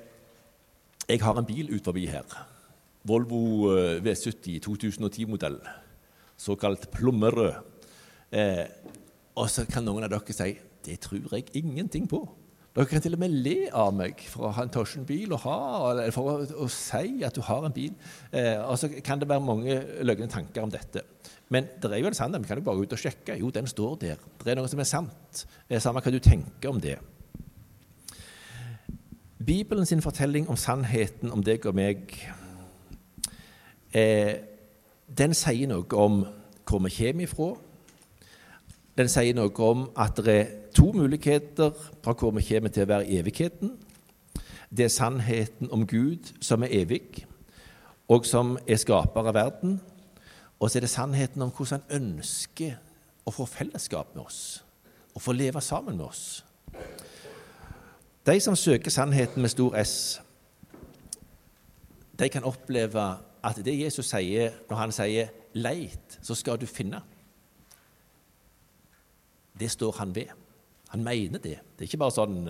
jeg 1.05 1.21
har 1.21 1.37
en 1.37 1.45
bil 1.45 1.69
ut 1.69 1.85
forbi 1.85 2.07
her. 2.09 2.25
Volvo 3.05 3.75
eh, 3.75 4.01
V70 4.01 4.57
2010-modell. 4.65 5.59
Såkalt 6.41 6.89
plommerød. 6.95 7.61
Eh, 8.33 8.65
og 9.37 9.53
så 9.53 9.67
kan 9.69 9.85
noen 9.85 10.07
av 10.07 10.15
dere 10.15 10.33
si 10.33 10.55
det 10.83 10.97
tror 11.05 11.29
jeg 11.37 11.53
ingenting 11.61 12.09
på. 12.09 12.25
Dere 12.73 12.89
kan 12.89 13.03
til 13.05 13.13
og 13.13 13.21
med 13.21 13.33
le 13.45 13.57
av 13.69 13.91
meg 13.93 14.21
for 14.25 14.47
å 14.47 14.51
ha 14.55 14.63
en 14.65 14.71
Tosjen-bil 14.73 15.35
og 15.35 15.43
ha, 15.43 15.57
eller 15.91 16.13
for 16.13 16.31
å, 16.31 16.47
å, 16.63 16.69
si 16.73 17.21
at 17.21 17.35
du 17.37 17.43
har 17.45 17.67
en 17.67 17.75
bil. 17.75 17.93
Eh, 18.33 18.63
så 18.81 18.89
kan 19.05 19.21
det 19.21 19.27
være 19.29 19.45
mange 19.45 19.75
løgne 20.01 20.25
tanker 20.31 20.65
om 20.65 20.73
dette. 20.73 21.03
Men 21.53 21.67
det 21.77 21.91
er 21.91 22.01
jo 22.01 22.09
en 22.09 22.17
sannhet. 22.17 22.41
Vi 22.41 22.49
kan 22.49 22.57
jo 22.57 22.65
bare 22.65 22.81
gå 22.81 22.87
ut 22.87 22.95
og 22.97 23.03
sjekke. 23.03 23.35
Jo, 23.37 23.51
den 23.53 23.69
står 23.69 23.99
der. 24.01 24.23
Det 24.41 24.55
er 24.55 24.57
noe 24.57 24.71
som 24.71 24.81
er 24.81 24.89
sant. 24.89 25.43
Det 25.69 25.77
er 25.77 25.83
samme 25.85 26.01
hva 26.01 26.13
du 26.15 26.17
tenker 26.17 26.71
om 26.71 26.81
det. 26.81 26.97
Bibelen 29.43 29.85
sin 29.85 30.01
fortelling 30.01 30.49
om 30.49 30.57
sannheten 30.57 31.29
om 31.35 31.43
deg 31.45 31.65
og 31.69 31.75
meg, 31.77 32.15
eh, 33.93 34.39
den 35.13 35.37
sier 35.37 35.69
noe 35.69 35.85
om 35.99 36.23
hvor 36.65 36.81
vi 36.81 36.95
kommer 36.95 37.27
ifra. 37.27 37.51
Den 38.97 39.09
sier 39.09 39.33
noe 39.33 39.53
om 39.65 39.87
at 39.97 40.19
det 40.21 40.33
er 40.37 40.49
to 40.75 40.91
muligheter 40.93 41.71
fra 42.03 42.13
hvor 42.13 42.33
vi 42.35 42.45
kommer 42.45 42.69
til 42.69 42.85
å 42.85 42.91
være 42.91 43.07
i 43.09 43.17
evigheten. 43.17 43.71
Det 44.69 44.85
er 44.85 44.93
sannheten 44.93 45.71
om 45.73 45.85
Gud 45.89 46.29
som 46.41 46.63
er 46.65 46.73
evig, 46.83 47.25
og 48.09 48.25
som 48.25 48.57
er 48.67 48.77
skaper 48.81 49.29
av 49.29 49.33
verden. 49.33 49.79
Og 50.59 50.69
så 50.69 50.77
er 50.77 50.85
det 50.85 50.93
sannheten 50.93 51.41
om 51.41 51.49
hvordan 51.49 51.81
han 51.89 52.01
ønsker 52.01 52.77
å 53.25 53.33
få 53.33 53.47
fellesskap 53.49 54.13
med 54.13 54.25
oss, 54.25 54.63
og 55.15 55.21
få 55.21 55.33
leve 55.33 55.61
sammen 55.61 55.97
med 55.97 56.05
oss. 56.05 56.43
De 58.25 58.39
som 58.39 58.55
søker 58.55 58.91
sannheten 58.91 59.41
med 59.41 59.51
stor 59.51 59.75
S, 59.81 60.21
de 62.19 62.29
kan 62.29 62.45
oppleve 62.45 63.07
at 63.43 63.57
det 63.65 63.73
Jesus 63.79 64.11
sier 64.13 64.53
når 64.69 64.77
han 64.77 64.91
sier 64.91 65.33
'leit, 65.53 66.19
så 66.21 66.35
skal 66.35 66.57
du 66.61 66.65
finne', 66.65 67.01
det 69.59 69.69
står 69.71 69.99
han 69.99 70.15
ved. 70.15 70.31
Han 70.93 71.03
mener 71.03 71.41
det. 71.41 71.59
Det 71.73 71.85
er 71.85 71.89
ikke 71.89 72.03
bare 72.03 72.15
sånn 72.15 72.41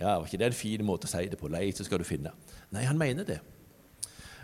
ja, 0.00 0.16
var 0.16 0.26
ikke 0.26 0.46
en 0.46 0.56
fin 0.56 0.84
måte 0.86 1.08
å 1.08 1.10
si 1.10 1.28
det 1.28 1.38
på? 1.40 1.48
'Leit, 1.50 1.76
så 1.76 1.84
skal 1.84 2.00
du 2.00 2.08
finne'. 2.08 2.32
Nei, 2.72 2.86
han 2.88 2.98
mener 2.98 3.26
det. 3.28 3.40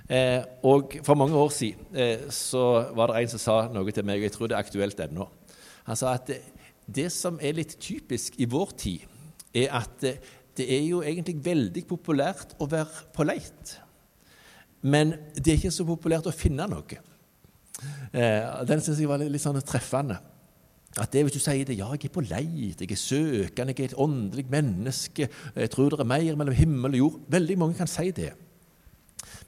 Eh, 0.08 0.42
og 0.62 0.98
For 1.02 1.18
mange 1.18 1.34
år 1.34 1.50
siden 1.50 1.96
eh, 1.96 2.28
så 2.30 2.92
var 2.94 3.10
det 3.10 3.22
en 3.22 3.32
som 3.34 3.42
sa 3.42 3.56
noe 3.72 3.94
til 3.94 4.04
meg, 4.06 4.20
og 4.20 4.28
jeg 4.28 4.34
tror 4.36 4.50
det 4.50 4.56
er 4.58 4.62
aktuelt 4.62 5.00
ennå. 5.00 5.26
Han 5.88 5.98
sa 5.98 6.12
at 6.14 6.28
det, 6.30 6.40
det 6.86 7.08
som 7.14 7.40
er 7.42 7.56
litt 7.56 7.78
typisk 7.82 8.36
i 8.38 8.46
vår 8.50 8.76
tid, 8.78 9.08
er 9.56 9.72
at 9.80 9.96
det, 10.02 10.18
det 10.56 10.68
er 10.76 10.84
jo 10.86 11.02
egentlig 11.02 11.40
veldig 11.44 11.86
populært 11.88 12.54
å 12.62 12.68
være 12.70 13.08
på 13.16 13.26
leit. 13.26 13.76
Men 14.86 15.16
det 15.34 15.52
er 15.52 15.58
ikke 15.58 15.74
så 15.74 15.86
populært 15.88 16.28
å 16.28 16.34
finne 16.34 16.68
noe. 16.70 17.00
Eh, 18.12 18.64
den 18.68 18.84
syns 18.84 19.00
jeg 19.00 19.10
var 19.10 19.20
litt, 19.20 19.32
litt 19.34 19.42
sånn 19.42 19.58
treffende. 19.66 20.20
At 20.96 21.12
det 21.12 21.22
Hvis 21.26 21.32
du 21.32 21.38
sier 21.38 21.64
det, 21.64 21.78
ja, 21.78 21.90
jeg 21.92 22.04
er 22.04 22.12
på 22.14 22.24
leit, 22.24 22.80
jeg 22.80 22.90
er 22.90 22.96
søkende, 22.96 23.74
jeg 23.76 23.80
er 23.80 23.90
et 23.90 23.98
åndelig 24.00 24.46
menneske, 24.50 25.28
jeg 25.56 25.70
tror 25.70 25.90
det 25.90 26.00
er 26.00 26.08
mer 26.08 26.36
mellom 26.36 26.54
himmel 26.54 26.92
og 26.92 26.98
jord 26.98 27.20
Veldig 27.28 27.58
mange 27.58 27.74
kan 27.74 27.86
si 27.86 28.10
det. 28.10 28.32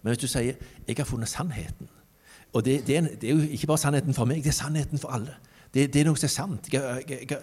Men 0.03 0.11
hvis 0.11 0.19
du 0.19 0.27
sier 0.27 0.55
'jeg 0.89 0.97
har 0.97 1.05
funnet 1.05 1.29
sannheten' 1.29 1.89
Og 2.53 2.65
det, 2.65 2.87
det, 2.87 2.95
er, 2.95 2.99
en, 2.99 3.09
det, 3.21 3.31
er, 3.31 3.35
jo 3.35 3.41
ikke 3.41 3.67
bare 3.67 3.79
sannheten 3.79 4.15
for 4.15 4.25
meg, 4.25 4.37
det 4.37 4.47
er 4.47 4.57
sannheten 4.57 4.99
for 4.99 5.09
alle. 5.09 5.35
Det, 5.75 5.95
det 5.95 6.01
er 6.01 6.09
noe 6.09 6.17
som 6.17 6.27
er 6.27 6.33
sant. 6.33 6.73
Jeg, 6.73 7.03
jeg, 7.09 7.27
jeg, 7.31 7.39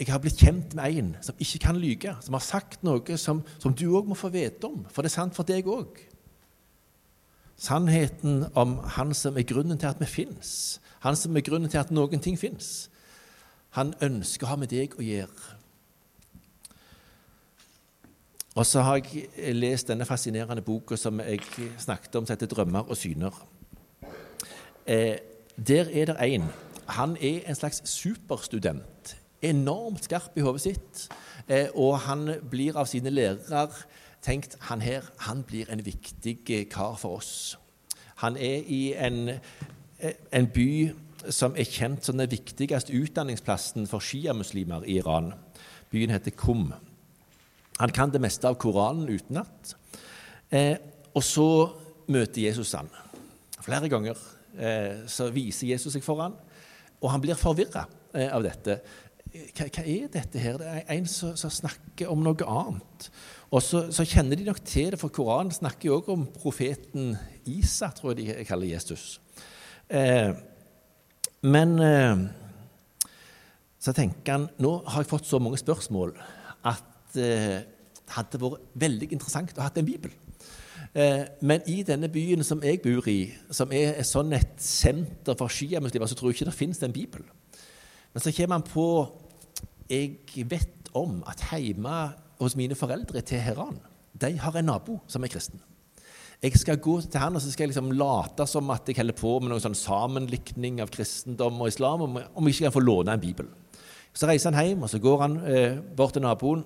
jeg 0.00 0.08
har 0.08 0.20
blitt 0.22 0.40
kjent 0.40 0.74
med 0.74 0.96
en 0.96 1.12
som 1.24 1.36
ikke 1.38 1.60
kan 1.66 1.76
lyge, 1.76 2.16
som 2.24 2.36
har 2.38 2.44
sagt 2.44 2.84
noe 2.86 3.18
som, 3.20 3.42
som 3.60 3.74
du 3.76 3.84
òg 3.98 4.08
må 4.08 4.16
få 4.16 4.30
vite 4.32 4.64
om, 4.68 4.86
for 4.92 5.04
det 5.04 5.12
er 5.12 5.18
sant 5.18 5.36
for 5.36 5.48
deg 5.48 5.68
òg. 5.68 6.00
Sannheten 7.56 8.46
om 8.56 8.78
han 8.96 9.14
som 9.16 9.36
er 9.36 9.48
grunnen 9.48 9.80
til 9.80 9.92
at 9.92 10.00
vi 10.00 10.08
fins, 10.08 10.80
han 11.04 11.16
som 11.16 11.36
er 11.36 11.44
grunnen 11.44 11.72
til 11.72 11.80
at 11.80 11.92
noen 11.92 12.20
ting 12.20 12.38
fins. 12.40 12.88
Han 13.76 13.92
ønsker 14.02 14.46
å 14.46 14.54
ha 14.54 14.56
med 14.60 14.72
deg 14.72 14.96
å 14.96 15.04
gjøre. 15.04 15.54
Og 18.56 18.64
så 18.64 18.80
har 18.80 19.02
jeg 19.04 19.28
lest 19.52 19.90
denne 19.90 20.06
fascinerende 20.08 20.64
boka 20.64 20.96
som 20.96 21.20
jeg 21.20 21.42
snakket 21.78 22.16
om, 22.16 22.26
som 22.26 22.32
heter 22.32 22.46
'Drømmer 22.46 22.88
og 22.88 22.96
syner'. 22.96 23.44
Eh, 24.86 25.18
der 25.66 25.88
er 25.92 26.04
det 26.04 26.16
en. 26.20 26.48
Han 26.88 27.16
er 27.20 27.40
en 27.46 27.54
slags 27.54 27.82
superstudent 27.84 29.16
enormt 29.42 30.04
skarp 30.04 30.36
i 30.36 30.40
hodet 30.40 30.60
sitt, 30.60 31.08
eh, 31.48 31.68
og 31.74 31.98
han 31.98 32.34
blir 32.50 32.76
av 32.76 32.86
sine 32.86 33.10
lærere 33.10 33.68
tenkt 34.22 34.56
han 34.60 34.80
her 34.80 35.02
han 35.18 35.42
blir 35.42 35.70
en 35.70 35.84
viktig 35.86 36.68
kar 36.70 36.96
for 36.96 37.16
oss. 37.16 37.58
Han 38.16 38.36
er 38.36 38.62
i 38.66 38.94
en, 38.94 39.28
eh, 40.00 40.12
en 40.32 40.46
by 40.46 40.92
som 41.34 41.56
er 41.56 41.68
kjent 41.68 42.06
som 42.06 42.18
den 42.18 42.30
viktigste 42.30 42.94
utdanningsplassen 42.94 43.88
for 43.90 44.04
sjiamuslimer 44.04 44.86
i 44.86 44.98
Iran. 45.00 45.32
Byen 45.92 46.12
heter 46.14 46.34
Kum. 46.36 46.70
Han 47.78 47.92
kan 47.92 48.12
det 48.12 48.22
meste 48.24 48.48
av 48.48 48.58
Koranen 48.60 49.08
utenat. 49.08 49.74
Eh, 50.50 50.76
og 51.16 51.24
så 51.24 51.48
møter 52.12 52.46
Jesus 52.46 52.72
han. 52.76 52.88
Flere 53.64 53.90
ganger 53.90 54.18
eh, 54.58 55.06
så 55.10 55.30
viser 55.34 55.72
Jesus 55.72 55.96
seg 55.96 56.04
for 56.06 56.22
han, 56.22 56.36
og 57.02 57.10
han 57.12 57.22
blir 57.22 57.38
forvirra 57.38 57.86
eh, 58.14 58.30
av 58.30 58.46
dette 58.46 58.80
hva, 59.36 59.66
hva, 59.68 59.82
er 59.84 60.10
dette 60.12 60.40
her? 60.40 60.58
Det 60.60 60.68
er 60.70 60.90
en 60.96 61.08
som, 61.10 61.34
som 61.38 61.52
snakker 61.52 62.10
om 62.12 62.22
noe 62.24 62.46
annet. 62.48 63.08
Og 63.50 63.62
så, 63.62 63.86
så, 63.94 64.06
kjenner 64.08 64.38
de 64.38 64.46
nok 64.48 64.62
til 64.66 64.92
det, 64.94 65.00
for 65.00 65.12
Koranen 65.14 65.54
snakker 65.54 65.90
jo 65.90 65.98
også 66.00 66.16
om 66.16 66.26
profeten 66.34 67.10
Isa, 67.46 67.90
tror 67.94 68.14
jeg 68.14 68.32
de 68.32 68.46
kaller 68.48 68.72
Jesus. 68.72 69.18
Eh, 69.88 70.32
men 71.46 71.78
eh, 71.82 72.26
så 73.78 73.94
tenker 73.94 74.34
han 74.34 74.46
nå 74.62 74.72
har 74.88 75.04
jeg 75.04 75.10
fått 75.12 75.28
så 75.28 75.40
mange 75.42 75.60
spørsmål 75.60 76.14
at 76.66 77.18
eh, 77.20 77.58
det 78.06 78.14
hadde 78.14 78.40
vært 78.42 78.70
veldig 78.78 79.10
interessant 79.14 79.54
å 79.58 79.64
ha 79.64 79.70
en 79.74 79.86
bibel. 79.86 80.12
Eh, 80.96 81.24
men 81.46 81.64
i 81.70 81.80
denne 81.86 82.08
byen 82.12 82.44
som 82.46 82.62
jeg 82.64 82.80
bor 82.84 83.06
i, 83.10 83.28
som 83.50 83.72
er 83.74 83.98
et 83.98 84.08
sånn 84.08 84.34
et 84.36 84.54
senter 84.62 85.36
for 85.38 85.52
sjiamuslimer, 85.52 86.08
så 86.08 86.18
tror 86.18 86.30
jeg 86.30 86.38
ikke 86.38 86.50
det 86.50 86.56
finnes 86.56 86.82
en 86.86 86.94
bibel. 86.94 87.26
Men 88.14 88.24
så 88.24 88.32
kommer 88.32 88.60
han 88.60 88.66
på 88.66 88.88
Jeg 89.86 90.46
vet 90.50 90.88
om 90.98 91.20
at 91.30 91.44
hjemme 91.52 91.96
hos 92.40 92.56
mine 92.58 92.74
foreldre 92.74 93.20
til 93.20 93.36
Teheran 93.36 93.78
de 94.20 94.32
har 94.40 94.56
en 94.56 94.64
nabo 94.66 94.98
som 95.06 95.22
er 95.22 95.30
kristen. 95.30 95.60
Jeg 96.42 96.58
skal 96.60 96.80
gå 96.82 96.98
til 97.00 97.20
han 97.20 97.36
og 97.38 97.42
så 97.42 97.50
skal 97.50 97.64
jeg 97.64 97.72
liksom 97.72 97.94
late 97.96 98.44
som 98.48 98.68
at 98.74 98.88
jeg 98.88 98.98
holder 98.98 99.16
på 99.16 99.38
med 99.40 99.50
noen 99.50 99.62
sånn 99.64 99.78
sammenlikning 99.78 100.82
av 100.84 100.90
kristendom 100.92 101.62
og 101.62 101.70
islam, 101.70 102.04
om, 102.04 102.18
jeg 102.20 102.52
ikke 102.52 102.66
kan 102.66 102.74
få 102.74 102.84
låne 102.84 103.14
en 103.16 103.22
bibel. 103.22 103.48
Så 104.16 104.28
reiser 104.28 104.52
han 104.52 104.68
hjem, 104.68 104.84
og 104.84 104.92
så 104.92 105.00
går 105.00 105.22
han 105.22 105.38
eh, 105.48 105.78
bort 105.96 106.14
til 106.16 106.24
naboen 106.24 106.64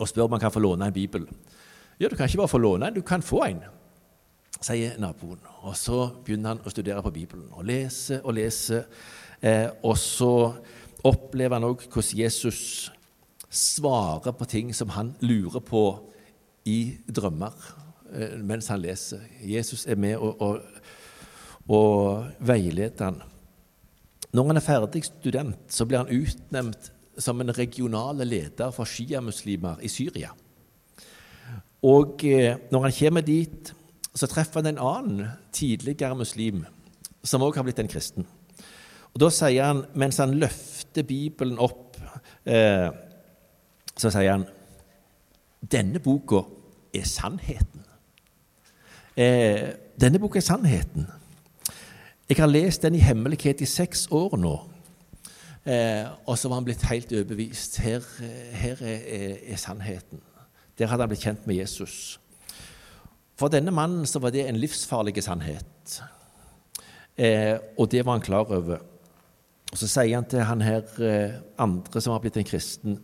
og 0.00 0.08
spør 0.08 0.26
om 0.26 0.34
han 0.34 0.42
kan 0.42 0.54
få 0.54 0.62
låne 0.62 0.88
en 0.90 0.96
bibel. 0.96 1.28
Ja, 2.00 2.08
du 2.08 2.16
kan 2.16 2.26
ikke 2.26 2.42
bare 2.42 2.50
få 2.50 2.62
låne 2.62 2.88
en, 2.88 2.96
du 2.96 3.04
kan 3.06 3.22
få 3.22 3.44
en, 3.46 3.62
sier 4.60 4.98
naboen. 5.00 5.40
Og 5.62 5.76
så 5.78 6.08
begynner 6.24 6.54
han 6.54 6.62
å 6.64 6.72
studere 6.72 7.04
på 7.04 7.14
Bibelen 7.14 7.50
og 7.54 7.66
lese 7.68 8.20
og 8.24 8.34
lese. 8.38 8.84
Eh, 9.40 9.68
og 9.86 9.94
så 10.00 10.32
opplever 11.06 11.56
han 11.56 11.68
òg 11.68 11.86
hvordan 11.86 12.24
Jesus 12.24 12.90
svarer 13.50 14.34
på 14.34 14.48
ting 14.50 14.74
som 14.74 14.92
han 14.94 15.14
lurer 15.22 15.62
på 15.62 15.84
i 16.70 16.98
drømmer 17.08 17.54
mens 18.42 18.68
han 18.72 18.80
leser. 18.82 19.22
Jesus 19.42 19.86
er 19.86 19.98
med 20.00 20.16
og, 20.16 20.40
og, 20.40 20.60
og 21.68 22.26
veileder 22.40 23.04
han. 23.04 23.20
Når 24.32 24.46
han 24.46 24.60
er 24.60 24.64
ferdig 24.64 25.04
student, 25.04 25.58
så 25.68 25.86
blir 25.86 26.04
han 26.04 26.12
utnevnt 26.14 26.90
som 27.18 27.40
en 27.40 27.52
regionale 27.56 28.24
leder 28.24 28.70
for 28.74 28.88
sjiamuslimer 28.88 29.82
i 29.82 29.88
Syria. 29.90 30.30
Og 31.82 32.24
eh, 32.24 32.56
når 32.70 32.86
han 32.86 32.96
kommer 32.98 33.24
dit, 33.24 33.72
så 34.14 34.28
treffer 34.28 34.60
han 34.60 34.74
en 34.74 34.82
annen 34.84 35.32
tidligere 35.52 36.16
muslim 36.18 36.64
som 37.22 37.42
òg 37.44 37.56
har 37.56 37.66
blitt 37.66 37.80
en 37.82 37.90
kristen. 37.90 38.26
Og 39.10 39.20
Da 39.20 39.30
sier 39.34 39.66
han, 39.66 39.84
mens 39.94 40.20
han 40.22 40.36
løfter 40.38 41.02
Bibelen 41.02 41.58
opp, 41.58 41.98
eh, 42.46 42.88
så 43.96 44.10
sier 44.10 44.36
han 44.36 44.48
denne 45.60 46.00
boka 46.00 46.44
er 46.94 47.04
sannheten. 47.04 47.84
Eh, 49.20 49.72
denne 50.00 50.18
boka 50.18 50.38
er 50.38 50.46
sannheten. 50.46 51.06
Jeg 52.28 52.38
har 52.38 52.48
lest 52.48 52.82
den 52.82 52.94
i 52.94 53.02
hemmelighet 53.04 53.60
i 53.60 53.66
seks 53.68 54.06
år 54.10 54.36
nå. 54.40 54.54
Eh, 55.66 56.06
og 56.24 56.38
så 56.38 56.48
var 56.48 56.60
han 56.60 56.64
blitt 56.64 56.86
helt 56.88 57.12
overbevist. 57.12 57.76
Her, 57.84 58.06
her 58.56 58.80
er, 58.80 59.02
er, 59.18 59.34
er, 59.44 59.58
sannheten. 59.60 60.22
Der 60.78 60.88
hadde 60.88 61.04
han 61.04 61.10
blitt 61.10 61.26
kjent 61.26 61.44
med 61.46 61.58
Jesus. 61.58 62.20
For 63.36 63.52
denne 63.52 63.74
mannen 63.74 64.06
så 64.08 64.22
var 64.24 64.32
det 64.32 64.46
en 64.48 64.60
livsfarlig 64.60 65.20
sannhet, 65.24 66.00
eh, 67.16 67.56
og 67.76 67.90
det 67.92 68.04
var 68.04 68.18
han 68.18 68.24
klar 68.24 68.52
over. 68.52 68.80
Og 69.72 69.78
Så 69.78 69.88
sier 69.88 70.14
han 70.14 70.28
til 70.28 70.44
han 70.44 70.60
her 70.60 70.84
eh, 71.00 71.38
andre 71.58 72.00
som 72.00 72.12
har 72.12 72.20
blitt 72.20 72.36
en 72.36 72.48
kristen, 72.48 72.98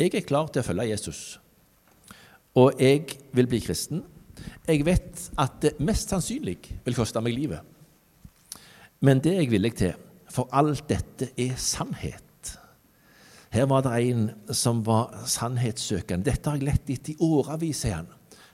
jeg 0.00 0.14
er 0.14 0.26
klar 0.26 0.48
til 0.48 0.60
å 0.60 0.66
følge 0.66 0.88
Jesus, 0.90 1.40
og 2.54 2.80
jeg 2.80 3.16
vil 3.32 3.48
bli 3.48 3.60
kristen. 3.64 4.02
Jeg 4.68 4.86
vet 4.86 5.28
at 5.40 5.60
det 5.62 5.76
mest 5.82 6.12
sannsynlig 6.12 6.58
vil 6.84 6.96
koste 6.96 7.22
meg 7.24 7.36
livet, 7.36 7.60
men 9.02 9.20
det 9.22 9.34
er 9.34 9.40
jeg 9.42 9.50
villig 9.50 9.72
til, 9.80 9.96
for 10.30 10.50
alt 10.54 10.84
dette 10.88 11.32
er 11.40 11.56
sannhet. 11.60 12.22
Her 13.52 13.66
var 13.68 13.84
det 13.84 13.92
en 14.00 14.28
som 14.56 14.80
var 14.86 15.26
sannhetssøkende. 15.28 16.24
Dette 16.24 16.48
har 16.48 16.56
jeg 16.56 16.68
lett 16.70 16.92
etter 16.94 17.12
i 17.12 17.26
årevis, 17.26 17.82
sier 17.82 17.98
han. 17.98 18.08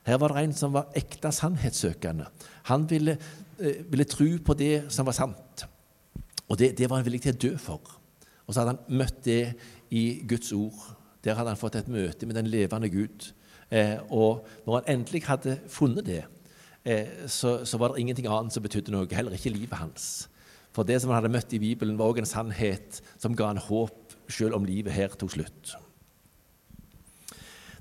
Her 0.09 0.19
var 0.19 0.33
det 0.35 0.43
en 0.47 0.57
som 0.57 0.73
var 0.75 0.89
ekte 0.99 1.31
sannhetssøkende. 1.35 2.27
Han 2.71 2.87
ville, 2.91 3.19
eh, 3.61 3.85
ville 3.87 4.09
tro 4.09 4.27
på 4.45 4.57
det 4.59 4.91
som 4.93 5.07
var 5.07 5.15
sant. 5.15 5.67
Og 6.49 6.59
det, 6.59 6.77
det, 6.79 6.89
var 6.91 6.97
han 6.97 7.07
villig 7.07 7.23
til 7.23 7.37
å 7.37 7.43
dø 7.45 7.57
for. 7.61 7.81
Og 8.47 8.55
så 8.55 8.63
hadde 8.63 8.75
han 8.75 8.99
møtt 8.99 9.23
det 9.25 9.55
i 9.91 10.23
Guds 10.27 10.53
ord. 10.53 10.97
Der 11.23 11.37
hadde 11.37 11.53
han 11.53 11.61
fått 11.61 11.77
et 11.77 11.93
møte 11.93 12.27
med 12.27 12.35
den 12.35 12.49
levende 12.51 12.89
Gud. 12.89 13.29
Eh, 13.71 13.99
og 14.09 14.47
når 14.67 14.81
han 14.81 14.95
endelig 14.95 15.27
hadde 15.29 15.59
funnet 15.69 16.07
det, 16.07 16.23
eh, 16.85 17.27
så, 17.27 17.65
så, 17.65 17.79
var 17.79 17.93
det 17.93 18.01
ingenting 18.01 18.29
annet 18.29 18.55
som 18.55 18.65
betydde 18.65 18.95
noe, 18.95 19.09
heller 19.13 19.37
ikke 19.37 19.53
livet 19.53 19.81
hans. 19.81 20.29
For 20.73 20.87
det 20.89 21.01
som 21.03 21.11
han 21.13 21.23
hadde 21.23 21.33
møtt 21.35 21.53
i 21.53 21.61
Bibelen, 21.61 21.99
var 21.99 22.13
også 22.13 22.25
en 22.25 22.33
sannhet 22.33 23.03
som 23.19 23.37
ga 23.37 23.53
han 23.53 23.61
håp, 23.61 24.17
selv 24.29 24.57
om 24.59 24.65
livet 24.69 24.93
her 24.93 25.15
tok 25.17 25.33
slutt. 25.37 25.77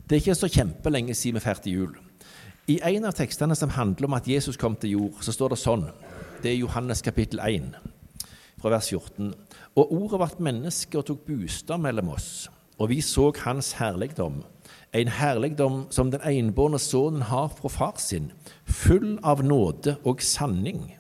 Det 0.08 0.16
er 0.16 0.22
ikke 0.22 0.38
så 0.40 0.48
kjempelenge 0.48 1.16
siden 1.16 1.36
vi 1.36 1.44
feirte 1.44 1.72
jul. 1.72 1.98
I 2.72 2.80
en 2.84 3.08
av 3.08 3.16
tekstene 3.16 3.56
som 3.56 3.72
handler 3.76 4.08
om 4.08 4.16
at 4.16 4.28
Jesus 4.28 4.58
kom 4.60 4.76
til 4.80 4.94
jord, 4.96 5.20
så 5.24 5.36
står 5.36 5.54
det 5.54 5.60
sånn. 5.60 5.86
Det 6.44 6.52
er 6.52 6.62
Johannes 6.62 7.04
kapittel 7.04 7.40
1 7.44 7.74
fra 8.58 8.72
vers 8.74 8.90
14. 8.92 9.34
Og 9.78 9.92
ordet 9.94 10.20
ble 10.20 10.48
menneske 10.48 11.00
og 11.00 11.06
tok 11.08 11.26
bostad 11.28 11.84
mellom 11.84 12.14
oss, 12.16 12.48
og 12.80 12.92
vi 12.92 13.02
så 13.06 13.30
hans 13.44 13.74
herligdom, 13.80 14.42
en 14.98 15.12
herligdom 15.14 15.86
som 15.94 16.12
den 16.12 16.24
enbårne 16.26 16.80
sønnen 16.82 17.28
har 17.30 17.52
fra 17.54 17.70
far 17.70 17.96
sin, 18.02 18.32
full 18.66 19.18
av 19.24 19.44
nåde 19.46 19.98
og 20.08 20.24
sanning. 20.26 20.96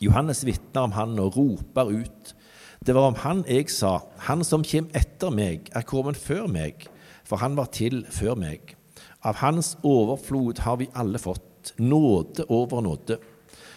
Johannes 0.00 0.44
vitner 0.48 0.88
om 0.88 0.94
han 0.96 1.18
og 1.20 1.36
roper 1.36 1.92
ut. 1.92 2.34
Det 2.80 2.94
var 2.96 3.10
om 3.10 3.18
han 3.22 3.44
jeg 3.48 3.68
sa, 3.70 3.98
han 4.26 4.44
som 4.46 4.64
kjem 4.64 4.88
etter 4.96 5.32
meg, 5.34 5.68
er 5.76 5.86
kommet 5.86 6.18
før 6.18 6.48
meg, 6.48 6.86
for 7.24 7.42
han 7.42 7.58
var 7.58 7.68
til 7.74 8.02
før 8.10 8.38
meg. 8.40 8.74
Av 9.22 9.42
hans 9.42 9.74
overflod 9.84 10.64
har 10.64 10.80
vi 10.80 10.88
alle 10.96 11.20
fått, 11.20 11.74
nåde 11.76 12.48
over 12.48 12.80
nåde. 12.82 13.20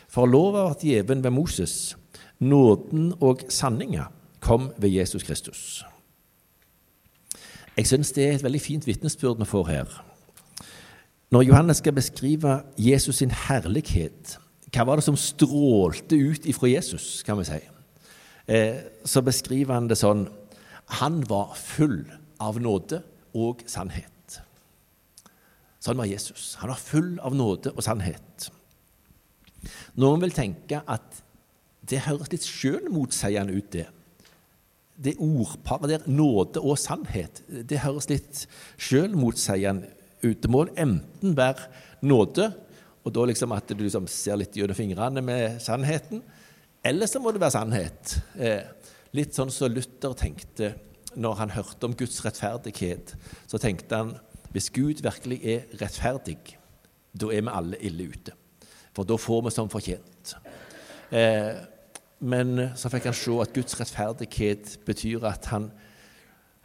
For 0.07 0.29
lova 0.29 0.69
ble 0.71 0.93
gjeven 0.93 1.23
ved 1.25 1.35
Moses, 1.35 1.75
Nåden 2.43 3.13
og 3.23 3.45
sanninga 3.53 4.09
kom 4.43 4.71
ved 4.77 4.91
Jesus 4.91 5.23
Kristus. 5.23 5.83
Jeg 7.73 7.89
syns 7.89 8.11
det 8.13 8.25
er 8.27 8.35
et 8.37 8.43
veldig 8.45 8.61
fint 8.61 8.85
vitnesbyrd 8.85 9.39
vi 9.41 9.49
får 9.49 9.69
her. 9.71 9.93
Når 11.33 11.47
Johannes 11.47 11.79
skal 11.81 11.95
beskrive 11.97 12.59
Jesus 12.77 13.23
sin 13.23 13.31
herlighet, 13.33 14.37
hva 14.73 14.85
var 14.85 14.99
det 14.99 15.05
som 15.07 15.17
strålte 15.17 16.17
ut 16.17 16.45
ifra 16.45 16.69
Jesus, 16.69 17.23
kan 17.25 17.39
vi 17.39 17.47
si? 17.49 17.59
Eh, 18.45 18.77
så 19.05 19.23
beskriver 19.25 19.73
han 19.73 19.87
det 19.87 19.95
sånn 19.95 20.25
Han 20.99 21.21
var 21.29 21.55
full 21.55 22.03
av 22.43 22.59
nåde 22.61 22.99
og 23.33 23.63
sannhet. 23.65 24.41
Sånn 25.81 25.97
var 25.97 26.05
Jesus. 26.05 26.53
Han 26.61 26.69
var 26.69 26.77
full 26.77 27.15
av 27.23 27.33
nåde 27.35 27.71
og 27.73 27.81
sannhet. 27.83 28.49
Noen 29.97 30.21
vil 30.21 30.35
tenke 30.35 30.83
at 30.85 31.23
det 31.89 32.03
høres 32.05 32.29
litt 32.31 32.45
sjølmotsigende 32.45 33.55
ut, 33.55 33.71
det. 33.71 33.87
Det 34.93 35.15
ordparet 35.17 35.89
der, 35.89 36.05
nåde 36.05 36.61
og 36.61 36.77
sannhet, 36.77 37.41
det 37.49 37.81
høres 37.81 38.09
litt 38.11 38.43
sjølmotsigende 38.77 39.89
ut. 40.23 40.39
Det 40.43 40.51
må 40.51 40.67
enten 40.77 41.33
være 41.37 41.67
nåde, 42.05 42.51
og 43.03 43.15
da 43.15 43.25
liksom 43.27 43.55
at 43.55 43.73
du 43.73 43.81
liksom 43.83 44.07
ser 44.11 44.37
litt 44.39 44.55
gjennom 44.55 44.77
fingrene 44.77 45.23
med 45.25 45.59
sannheten, 45.63 46.21
eller 46.83 47.09
så 47.09 47.19
må 47.23 47.31
det 47.33 47.41
være 47.41 47.55
sannhet. 47.55 48.17
Eh, 48.35 48.61
litt 49.15 49.35
sånn 49.35 49.51
som 49.53 49.71
Luther 49.71 50.15
tenkte 50.19 50.73
når 51.15 51.39
han 51.39 51.53
hørte 51.53 51.87
om 51.87 51.95
Guds 51.97 52.19
rettferdighet. 52.25 53.13
Så 53.47 53.59
tenkte 53.61 53.99
han 53.99 54.15
hvis 54.53 54.69
Gud 54.73 55.01
virkelig 55.01 55.39
er 55.49 55.67
rettferdig, 55.79 56.37
da 57.13 57.29
er 57.33 57.45
vi 57.45 57.53
alle 57.53 57.79
ille 57.85 58.09
ute. 58.13 58.35
For 58.93 59.07
da 59.09 59.17
får 59.17 59.45
vi 59.47 59.53
som 59.53 59.71
fortjent. 59.73 60.35
Eh, 61.13 61.53
men 62.23 62.69
så 62.79 62.87
fikk 62.91 63.09
han 63.09 63.17
se 63.17 63.33
at 63.43 63.51
Guds 63.55 63.75
rettferdighet 63.79 64.77
betyr 64.87 65.25
at 65.27 65.49
han, 65.51 65.69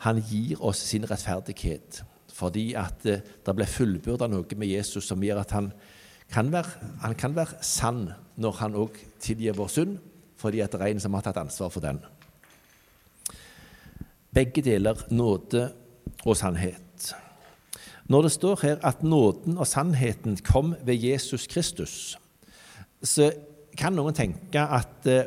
han 0.07 0.21
gir 0.23 0.61
oss 0.63 0.85
sin 0.87 1.07
rettferdighet. 1.11 2.03
Fordi 2.39 2.71
at 2.79 3.07
eh, 3.11 3.25
det 3.47 3.55
ble 3.57 3.67
fullbyrda 3.67 4.29
noe 4.31 4.59
med 4.59 4.71
Jesus 4.71 5.09
som 5.11 5.23
gjør 5.25 5.43
at 5.43 5.55
han 5.57 5.73
kan 6.31 6.53
være, 6.53 6.91
han 7.03 7.17
kan 7.19 7.35
være 7.35 7.59
sann 7.65 8.05
når 8.39 8.61
han 8.61 8.77
òg 8.79 9.01
tilgir 9.23 9.57
vår 9.59 9.73
synd, 9.73 9.97
fordi 10.39 10.61
at 10.63 10.77
det 10.77 10.85
er 10.85 10.93
en 10.93 11.03
som 11.03 11.17
har 11.17 11.25
tatt 11.27 11.41
ansvar 11.41 11.73
for 11.75 11.83
den. 11.83 11.99
Begge 14.35 14.63
deler 14.63 15.01
nåde 15.11 15.65
og 16.23 16.37
sannhet. 16.39 17.15
Når 18.09 18.23
det 18.25 18.33
står 18.37 18.61
her 18.63 18.79
at 18.87 19.03
nåden 19.03 19.59
og 19.59 19.67
sannheten 19.67 20.39
kom 20.45 20.77
ved 20.87 21.03
Jesus 21.03 21.49
Kristus, 21.51 22.15
så 23.03 23.33
kan 23.79 23.97
noen 23.97 24.15
tenke 24.15 24.63
at 24.63 25.07
eh, 25.11 25.27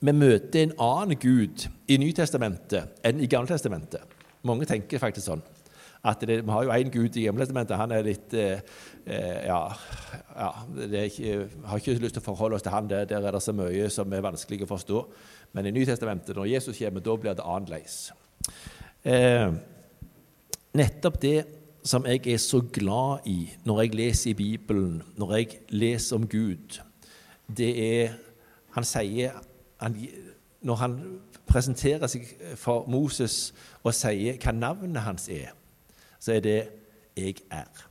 vi 0.00 0.14
møter 0.14 0.62
en 0.62 0.74
annen 0.78 1.18
Gud 1.18 1.66
i 1.90 1.98
Nytestamentet 1.98 3.00
enn 3.06 3.22
i 3.22 3.28
Gammeltestamentet. 3.30 4.18
Mange 4.46 4.68
tenker 4.68 5.00
faktisk 5.02 5.26
sånn. 5.26 5.42
At 6.06 6.20
det, 6.22 6.44
Vi 6.46 6.50
har 6.50 6.62
jo 6.62 6.70
én 6.70 6.92
Gud 6.94 7.16
i 7.16 7.24
Gammeltestamentet. 7.24 7.76
Han 7.76 7.92
er 7.92 8.06
litt 8.06 8.34
eh, 8.34 8.60
eh 9.06 9.46
Ja, 9.46 9.74
ja 10.36 10.52
ikke, 11.02 11.48
har 11.64 11.78
ikke 11.78 11.98
lyst 11.98 12.14
til 12.14 12.22
å 12.22 12.28
forholde 12.28 12.54
oss 12.54 12.62
til 12.62 12.72
han. 12.72 12.88
Der, 12.88 13.04
der 13.04 13.26
er 13.26 13.32
det 13.32 13.42
så 13.42 13.52
mye 13.52 13.90
som 13.90 14.12
er 14.12 14.22
vanskelig 14.22 14.62
å 14.62 14.70
forstå. 14.70 15.02
Men 15.52 15.66
i 15.66 15.74
Nytestamentet, 15.74 16.36
når 16.36 16.52
Jesus 16.54 16.78
kommer, 16.78 17.00
da 17.00 17.16
blir 17.16 17.34
det 17.34 17.44
annerledes. 17.44 18.12
Eh, 19.02 19.50
nettopp 20.78 21.20
det 21.20 21.38
som 21.82 22.06
jeg 22.06 22.26
er 22.26 22.38
så 22.38 22.60
glad 22.60 23.26
i 23.26 23.48
når 23.64 23.82
jeg 23.82 23.94
leser 23.94 24.30
i 24.30 24.38
Bibelen, 24.38 25.02
når 25.16 25.36
jeg 25.36 25.60
leser 25.70 26.16
om 26.16 26.26
Gud, 26.28 26.80
det 27.48 27.74
er 27.82 28.16
Han 28.76 28.84
sier 28.84 29.32
han, 29.78 29.96
når 30.60 30.74
han 30.74 30.96
presenterer 31.46 32.10
seg 32.10 32.26
for 32.58 32.88
Moses 32.90 33.52
og 33.82 33.94
sier 33.96 34.38
hva 34.42 34.54
navnet 34.54 35.02
hans 35.02 35.28
er, 35.32 35.54
så 36.18 36.32
er 36.32 36.40
det 36.40 36.68
'Jeg 37.16 37.34
er'. 37.50 37.86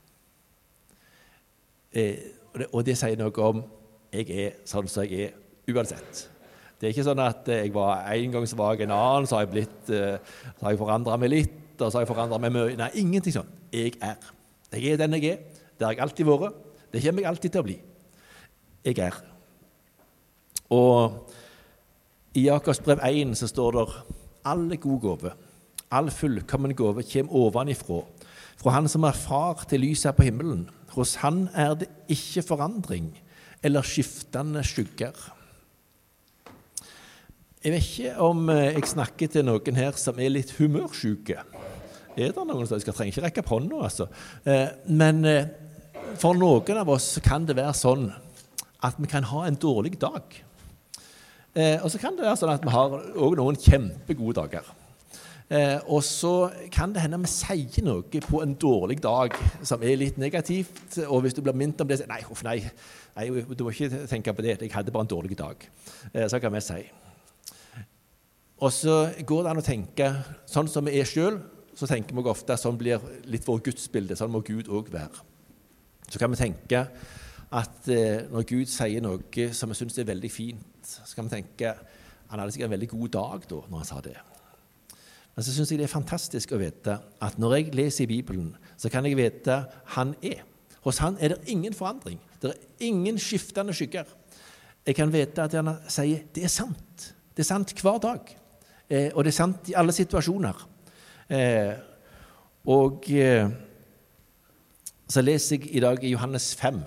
Eh, 1.94 2.18
og 2.74 2.86
det 2.86 2.98
sier 2.98 3.18
noe 3.18 3.44
om 3.44 3.64
'jeg 4.14 4.30
er 4.30 4.52
sånn 4.66 4.88
som 4.88 5.04
jeg 5.04 5.20
er 5.20 5.32
uansett'. 5.68 6.28
Det 6.80 6.88
er 6.88 6.94
ikke 6.94 7.04
sånn 7.04 7.20
at 7.20 7.48
jeg 7.48 7.74
var 7.74 8.06
en 8.14 8.32
gang 8.32 8.48
svak, 8.48 8.80
en 8.80 8.92
annen, 8.92 9.26
så 9.28 9.36
har 9.36 9.46
jeg, 9.46 9.50
blitt, 9.50 9.90
eh, 9.90 10.18
så 10.60 10.62
har 10.62 10.72
jeg 10.72 10.78
forandra 10.80 11.18
meg 11.18 11.30
litt, 11.30 11.82
og 11.82 11.92
så 11.92 11.98
har 11.98 12.06
jeg 12.06 12.16
forandra 12.16 12.38
meg 12.38 12.52
mye. 12.52 12.76
Nei, 12.78 12.90
ingenting 12.94 13.34
sånn. 13.34 13.50
Jeg 13.74 13.94
er. 14.02 14.16
Jeg 14.72 14.94
er 14.94 14.98
den 14.98 15.14
jeg 15.14 15.32
er. 15.32 15.38
Det 15.80 15.88
har 15.88 15.94
jeg 15.94 16.02
alltid 16.02 16.26
vært. 16.26 16.54
Det 16.94 17.04
kommer 17.04 17.22
jeg 17.22 17.30
alltid 17.30 17.52
til 17.52 17.62
å 17.62 17.64
bli. 17.64 17.82
Jeg 18.86 19.00
er. 19.00 19.18
Og 20.70 21.34
i 22.38 22.46
Jakobs 22.46 22.82
brev 22.86 23.02
1 23.02 23.34
så 23.40 23.50
står 23.50 23.78
det 23.78 23.86
alle 24.46 24.78
gode 24.78 25.02
gaver, 25.08 25.38
all 25.90 26.12
fullkommen 26.14 26.76
gave, 26.78 27.04
kommer 27.10 27.34
ovenifra, 27.34 28.04
fra 28.58 28.74
Han 28.76 28.90
som 28.90 29.06
er 29.06 29.18
far 29.18 29.66
til 29.70 29.82
lyset 29.82 30.16
på 30.16 30.28
himmelen. 30.28 30.68
Hos 30.94 31.16
Han 31.22 31.48
er 31.54 31.74
det 31.76 31.90
ikke 32.10 32.46
forandring 32.46 33.12
eller 33.64 33.82
skiftende 33.82 34.64
skygger. 34.64 35.14
Jeg 37.64 37.74
vet 37.74 37.84
ikke 37.84 38.14
om 38.22 38.50
eh, 38.50 38.74
jeg 38.78 38.88
snakker 38.88 39.28
til 39.34 39.46
noen 39.46 39.78
her 39.78 39.98
som 39.98 40.20
er 40.22 40.30
litt 40.32 40.54
humørsjuke. 40.58 41.42
Er 42.18 42.34
det 42.34 42.46
noen 42.48 42.68
som 42.70 42.78
Jeg 42.78 42.94
trenger 42.94 43.14
ikke 43.14 43.26
rekke 43.26 43.44
opp 43.44 43.54
hånda, 43.54 43.82
altså. 43.90 44.08
Eh, 44.46 44.68
men 44.90 45.26
eh, 45.26 45.50
for 46.22 46.38
noen 46.38 46.82
av 46.82 46.90
oss 46.94 47.16
kan 47.26 47.46
det 47.46 47.58
være 47.58 47.74
sånn 47.78 48.12
at 48.86 48.98
vi 49.02 49.10
kan 49.10 49.26
ha 49.26 49.48
en 49.48 49.58
dårlig 49.58 49.98
dag. 50.02 50.47
Eh, 51.58 51.80
og 51.82 51.90
så 51.90 51.98
kan 51.98 52.14
det 52.14 52.26
være 52.26 52.38
sånn 52.38 52.54
at 52.54 52.66
vi 52.66 52.74
har 52.74 53.00
òg 53.18 53.38
noen 53.40 53.58
kjempegode 53.58 54.38
dager. 54.38 54.68
Eh, 55.48 55.80
og 55.88 56.04
så 56.04 56.50
kan 56.76 56.92
det 56.92 57.02
hende 57.06 57.22
vi 57.24 57.30
sier 57.32 57.86
noe 57.88 58.22
på 58.22 58.42
en 58.44 58.54
dårlig 58.60 59.00
dag 59.02 59.34
som 59.66 59.82
er 59.82 59.98
litt 59.98 60.20
negativt. 60.22 61.00
Og 61.08 61.24
hvis 61.24 61.38
du 61.38 61.42
blir 61.42 61.56
minnet 61.58 61.82
om 61.82 61.90
det, 61.90 62.02
så 62.02 62.10
nei, 62.10 62.20
uff, 62.30 62.44
nei, 62.46 62.60
nei, 63.16 63.30
du 63.32 63.64
må 63.64 63.74
ikke 63.74 64.04
tenke 64.12 64.36
på 64.36 64.46
det. 64.46 64.60
Jeg 64.62 64.76
hadde 64.76 64.94
bare 64.94 65.08
en 65.08 65.14
dårlig 65.16 65.40
dag. 65.40 65.68
Eh, 66.14 66.28
så 66.30 66.42
kan 66.44 66.54
vi 66.54 66.62
si. 66.62 66.82
Og 68.58 68.74
så 68.74 68.98
går 69.26 69.46
det 69.46 69.54
an 69.54 69.62
å 69.62 69.66
tenke 69.66 70.12
sånn 70.50 70.70
som 70.70 70.86
vi 70.86 71.00
er 71.00 71.10
sjøl, 71.10 71.40
så 71.78 71.90
tenker 71.90 72.18
vi 72.18 72.26
ofte 72.30 72.54
at 72.54 72.62
sånn 72.62 72.78
blir 72.78 73.02
litt 73.30 73.46
vårt 73.46 73.70
gudsbilde. 73.70 74.18
Sånn 74.18 74.34
må 74.34 74.44
Gud 74.46 74.70
òg 74.70 74.92
være. 74.94 75.26
så 76.10 76.20
kan 76.20 76.32
vi 76.32 76.38
tenke 76.40 76.88
at 77.52 77.88
eh, 77.94 78.26
når 78.32 78.48
Gud 78.50 78.72
sier 78.72 79.04
noe 79.04 79.48
som 79.56 79.72
vi 79.72 79.78
syns 79.80 80.00
er 80.02 80.10
veldig 80.10 80.32
fint, 80.32 80.82
så 80.84 81.16
kan 81.16 81.30
vi 81.30 81.38
tenke 81.38 81.76
han 82.28 82.42
hadde 82.42 82.52
sikkert 82.52 82.68
en 82.68 82.76
veldig 82.76 82.90
god 82.92 83.14
dag 83.16 83.46
da 83.48 83.62
når 83.70 83.82
han 83.82 83.88
sa 83.88 84.02
det. 84.04 84.18
Men 85.36 85.46
så 85.46 85.54
syns 85.54 85.72
jeg 85.72 85.80
det 85.80 85.86
er 85.86 85.94
fantastisk 85.94 86.56
å 86.56 86.60
vite 86.60 86.98
at 87.24 87.38
når 87.40 87.56
jeg 87.56 87.76
leser 87.78 88.04
i 88.08 88.10
Bibelen, 88.10 88.50
så 88.76 88.90
kan 88.92 89.06
jeg 89.06 89.20
vite 89.20 89.62
han 89.96 90.16
er. 90.26 90.42
Hos 90.84 91.00
han 91.04 91.20
er 91.22 91.36
det 91.36 91.52
ingen 91.54 91.76
forandring. 91.78 92.18
Det 92.42 92.52
er 92.52 92.88
ingen 92.90 93.20
skiftende 93.22 93.76
skygger. 93.76 94.10
Jeg 94.88 94.96
kan 94.98 95.12
vite 95.14 95.46
at 95.46 95.56
han 95.56 95.76
sier 95.92 96.26
det 96.34 96.44
er 96.48 96.52
sant. 96.52 97.12
Det 97.36 97.46
er 97.46 97.52
sant 97.52 97.74
hver 97.80 98.02
dag. 98.02 98.34
Eh, 98.90 99.12
og 99.14 99.24
det 99.24 99.34
er 99.34 99.38
sant 99.38 99.70
i 99.70 99.76
alle 99.78 99.94
situasjoner. 99.96 100.62
Eh, 101.30 101.74
og 102.72 103.08
eh, 103.12 103.50
så 105.08 105.24
leser 105.24 105.58
jeg 105.58 105.76
i 105.76 105.84
dag 105.84 106.04
i 106.04 106.12
Johannes 106.16 106.54
5, 106.60 106.82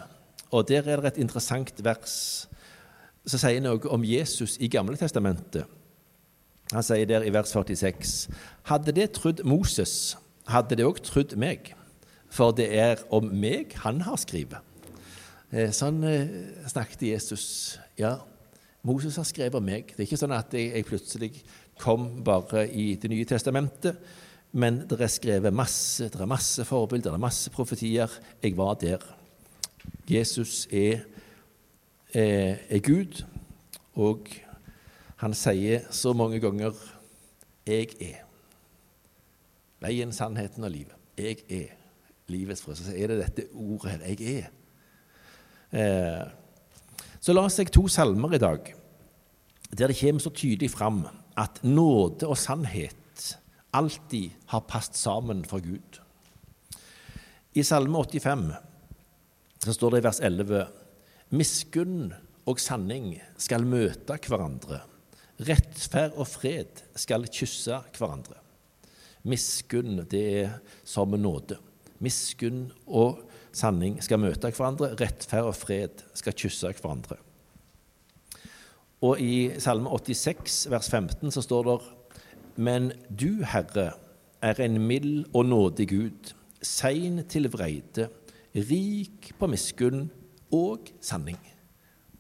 og 0.51 0.69
der 0.69 0.89
er 0.89 1.03
det 1.03 1.15
et 1.15 1.23
interessant 1.25 1.85
vers 1.85 2.47
som 3.27 3.41
sier 3.43 3.61
noe 3.63 3.93
om 3.93 4.05
Jesus 4.07 4.57
i 4.61 4.71
Gamle 4.73 4.97
Testamentet. 4.99 5.69
Han 6.71 6.87
sier 6.87 7.07
der 7.07 7.27
i 7.27 7.33
vers 7.35 7.53
46.: 7.53 8.31
Hadde 8.71 8.95
det 8.95 9.11
trodd 9.19 9.43
Moses, 9.45 10.17
hadde 10.47 10.79
det 10.79 10.87
òg 10.87 11.03
trodd 11.03 11.35
meg, 11.39 11.75
for 12.31 12.55
det 12.55 12.71
er 12.79 13.03
om 13.11 13.27
meg 13.27 13.75
han 13.85 14.03
har 14.07 14.19
skrevet. 14.23 14.63
Eh, 15.51 15.73
sånn 15.75 16.05
eh, 16.07 16.31
snakket 16.71 17.03
Jesus. 17.09 17.45
Ja, 17.99 18.21
Moses 18.87 19.19
har 19.19 19.27
skrevet 19.27 19.59
om 19.59 19.67
meg. 19.67 19.91
Det 19.91 20.05
er 20.05 20.07
ikke 20.07 20.21
sånn 20.21 20.37
at 20.37 20.55
jeg, 20.55 20.87
plutselig 20.87 21.33
kom 21.81 22.23
bare 22.25 22.69
i 22.69 22.95
Det 23.01 23.11
nye 23.11 23.27
testamentet. 23.27 23.99
Men 24.53 24.81
det 24.89 24.99
er 24.99 25.11
skrevet 25.11 25.55
masse, 25.55 26.09
det 26.11 26.19
er 26.19 26.27
masse 26.27 26.65
forbilder, 26.67 27.13
det 27.13 27.19
er 27.19 27.23
masse 27.23 27.51
profetier. 27.55 28.11
Jeg 28.43 28.57
var 28.59 28.79
der. 28.81 29.03
Jesus 30.11 30.67
er, 30.73 31.05
er, 32.15 32.57
er 32.69 32.79
Gud, 32.83 33.23
og 33.95 34.27
han 35.21 35.35
sier 35.35 35.87
så 35.91 36.13
mange 36.13 36.41
ganger 36.41 36.73
'Jeg 37.67 37.89
er'. 38.01 38.25
Veien, 39.81 40.13
sannheten 40.13 40.65
og 40.65 40.71
livet. 40.71 40.95
Jeg 41.17 41.37
er 41.49 41.67
livets 42.27 42.63
frø. 42.63 42.75
Så 42.75 42.93
er 42.97 43.07
det 43.07 43.19
dette 43.19 43.49
ordet 43.55 43.91
her. 43.91 43.99
Jeg 44.09 44.45
er. 44.45 44.49
Eh, 45.73 46.27
så 47.21 47.33
la 47.33 47.45
oss 47.45 47.59
jeg 47.59 47.73
to 47.73 47.89
salmer 47.89 48.35
i 48.35 48.39
dag 48.39 48.75
der 49.79 49.87
det 49.87 50.01
kommer 50.01 50.21
så 50.21 50.31
tydelig 50.31 50.71
fram 50.71 51.07
at 51.39 51.61
nåde 51.65 52.27
og 52.27 52.39
sannhet 52.39 53.37
alltid 53.73 54.31
har 54.47 54.61
passet 54.61 54.97
sammen 54.97 55.45
for 55.45 55.61
Gud. 55.63 56.01
I 57.55 57.63
Salme 57.63 58.05
85 58.05 58.55
så 59.61 59.75
står 59.77 59.95
det 59.95 60.01
i 60.01 60.07
vers 60.09 60.21
11.: 60.25 60.61
Miskunn 61.37 62.13
og 62.49 62.61
sanning 62.63 63.15
skal 63.39 63.67
møte 63.69 64.17
hverandre. 64.27 64.83
Rettferd 65.41 66.17
og 66.21 66.29
fred 66.29 66.83
skal 66.99 67.29
kysse 67.33 67.81
hverandre. 67.97 68.39
Miskunn, 69.29 70.05
det 70.11 70.25
er 70.43 70.55
som 70.85 71.13
nåde. 71.17 71.59
Miskunn 72.01 72.71
og 72.87 73.23
sanning 73.53 74.01
skal 74.05 74.21
møte 74.21 74.51
hverandre. 74.51 74.95
Rettferd 75.01 75.53
og 75.53 75.57
fred 75.57 76.05
skal 76.17 76.37
kysse 76.37 76.73
hverandre. 76.81 77.21
Og 79.01 79.21
i 79.21 79.49
Salme 79.61 79.89
86, 79.89 80.67
vers 80.69 80.91
15, 80.93 81.31
så 81.33 81.45
står 81.45 81.69
det 81.69 81.79
men 82.61 82.91
du, 83.09 83.41
Herre, 83.49 83.95
er 84.45 84.59
en 84.61 84.77
mild 84.85 85.31
og 85.37 85.47
nådig 85.49 85.87
Gud, 85.89 86.33
sein 86.61 87.23
til 87.31 87.49
vreide, 87.53 88.11
rik 88.55 89.33
på 89.39 89.49
miskunn 89.51 90.09
og 90.53 90.91
sanning. 91.01 91.39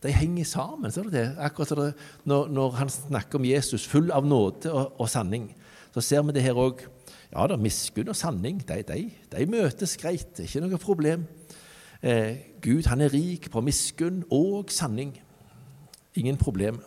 De 0.01 0.13
henger 0.13 0.45
sammen. 0.45 0.93
ser 0.93 1.03
du 1.03 1.11
det? 1.11 1.27
Akkurat 1.39 1.69
det, 1.77 1.95
når, 2.25 2.49
når, 2.49 2.71
han 2.71 2.89
snakker 2.89 3.39
om 3.39 3.45
Jesus, 3.45 3.87
full 3.87 4.11
av 4.11 4.27
nåde 4.27 4.73
og, 4.73 5.01
og 5.01 5.09
sanning, 5.09 5.51
så 5.95 6.01
ser 6.01 6.23
vi 6.23 6.33
det 6.33 6.43
her 6.43 6.57
òg. 6.57 6.87
Ja 7.31 7.47
da, 7.47 7.57
miskunn 7.61 8.09
og 8.11 8.17
sanning 8.17 8.63
de, 8.67 8.83
de, 8.83 9.11
de 9.31 9.47
møtes 9.47 9.97
greit. 10.01 10.33
Det 10.37 10.47
er 10.47 10.49
ikke 10.49 10.65
noe 10.65 10.81
problem. 10.81 11.27
Eh, 12.03 12.39
Gud 12.65 12.89
han 12.89 13.05
er 13.05 13.13
rik 13.13 13.51
på 13.53 13.61
miskunn 13.61 14.25
og 14.33 14.73
sanning. 14.73 15.13
Ingen 16.17 16.41
problem. 16.41 16.81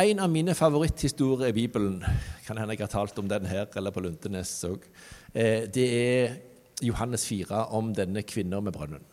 En 0.00 0.18
av 0.20 0.28
mine 0.32 0.54
favoritthistorier 0.56 1.52
i 1.52 1.56
Bibelen, 1.56 2.02
kan 2.46 2.58
hende 2.58 2.74
jeg 2.74 2.84
har 2.84 2.92
talt 2.92 3.18
om 3.18 3.28
den 3.28 3.46
her 3.48 3.68
eller 3.76 3.92
på 3.92 4.02
Lundenes 4.04 4.52
òg, 4.68 4.82
eh, 5.34 5.68
det 5.72 5.86
er 6.00 6.34
Johannes 6.84 7.24
4 7.28 7.64
om 7.76 7.92
denne 7.96 8.22
kvinna 8.26 8.60
med 8.60 8.74
brønnen. 8.76 9.04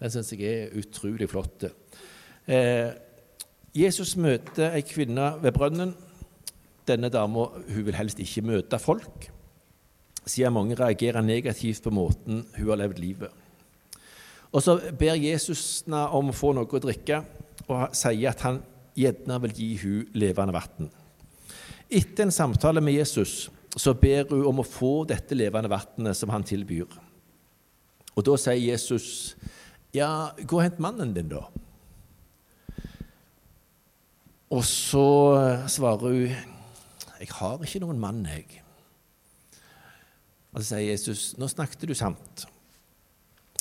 Den 0.00 0.10
syns 0.10 0.32
jeg 0.34 0.48
er 0.50 0.78
utrolig 0.78 1.28
flott. 1.30 1.68
Eh, 2.50 2.90
Jesus 3.72 4.16
møter 4.18 4.74
ei 4.74 4.82
kvinne 4.86 5.36
ved 5.42 5.54
brønnen. 5.54 5.94
Denne 6.88 7.12
dama 7.14 7.46
vil 7.68 7.94
helst 7.94 8.18
ikke 8.18 8.42
møte 8.42 8.80
folk, 8.82 9.28
siden 10.26 10.56
mange 10.56 10.74
reagerer 10.74 11.22
negativt 11.22 11.84
på 11.84 11.92
måten 11.94 12.42
hun 12.56 12.72
har 12.72 12.80
levd 12.82 12.98
livet. 12.98 13.30
Og 14.52 14.62
Så 14.62 14.76
ber 14.98 15.14
Jesus 15.14 15.84
om 15.88 16.28
å 16.28 16.36
få 16.36 16.52
noe 16.52 16.66
å 16.66 16.82
drikke, 16.82 17.22
og 17.68 17.94
sier 17.96 18.30
at 18.30 18.42
han 18.42 18.58
gjerne 18.98 19.38
vil 19.46 19.54
gi 19.56 19.70
hun 19.80 20.10
levende 20.18 20.52
vann. 20.52 20.90
Etter 21.88 22.26
en 22.26 22.34
samtale 22.34 22.80
med 22.80 22.98
Jesus 22.98 23.50
så 23.76 23.94
ber 23.96 24.28
hun 24.30 24.44
om 24.50 24.60
å 24.60 24.68
få 24.68 25.04
dette 25.08 25.36
levende 25.36 25.70
vannet 25.72 26.16
som 26.16 26.32
han 26.32 26.44
tilbyr. 26.44 26.90
Og 28.12 28.24
Da 28.24 28.36
sier 28.36 28.72
Jesus, 28.72 29.36
'Ja, 29.94 30.30
gå 30.46 30.56
og 30.56 30.62
hent 30.62 30.80
mannen 30.80 31.14
din, 31.14 31.28
da.' 31.28 31.48
Og 34.50 34.64
så 34.64 35.64
svarer 35.68 36.12
hun, 36.12 36.36
'Jeg 37.20 37.28
har 37.30 37.58
ikke 37.58 37.80
noen 37.80 38.00
mann, 38.00 38.26
jeg.' 38.26 38.60
Og 40.52 40.60
så 40.60 40.76
sier 40.76 40.90
Jesus, 40.90 41.34
'Nå 41.38 41.48
snakket 41.48 41.88
du 41.88 41.94
sant.' 41.94 42.46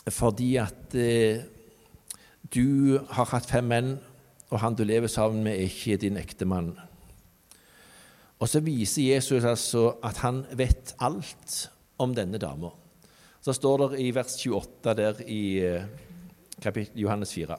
Fordi 0.10 0.56
at 0.58 0.96
eh, 0.96 1.44
du 2.54 2.98
har 3.12 3.26
hatt 3.26 3.46
fem 3.46 3.64
menn, 3.64 4.00
og 4.50 4.60
han 4.60 4.76
du 4.76 4.84
lever 4.84 5.08
sammen 5.08 5.44
med, 5.44 5.54
er 5.54 5.70
ikke 5.70 5.98
din 6.02 6.18
ektemann. 6.18 6.74
Og 8.42 8.50
så 8.50 8.62
viser 8.66 9.12
Jesus 9.14 9.46
altså 9.46 9.84
at 10.04 10.24
han 10.24 10.42
vet 10.58 10.96
alt 11.06 11.58
om 12.02 12.16
denne 12.18 12.40
dama. 12.42 12.72
Så 13.42 13.54
står 13.54 13.84
det 13.84 14.02
i 14.02 14.10
vers 14.14 14.34
28 14.38 14.96
der 14.98 15.22
i 15.30 15.42
eh, 15.62 16.88
Johannes 16.98 17.34
4. 17.34 17.58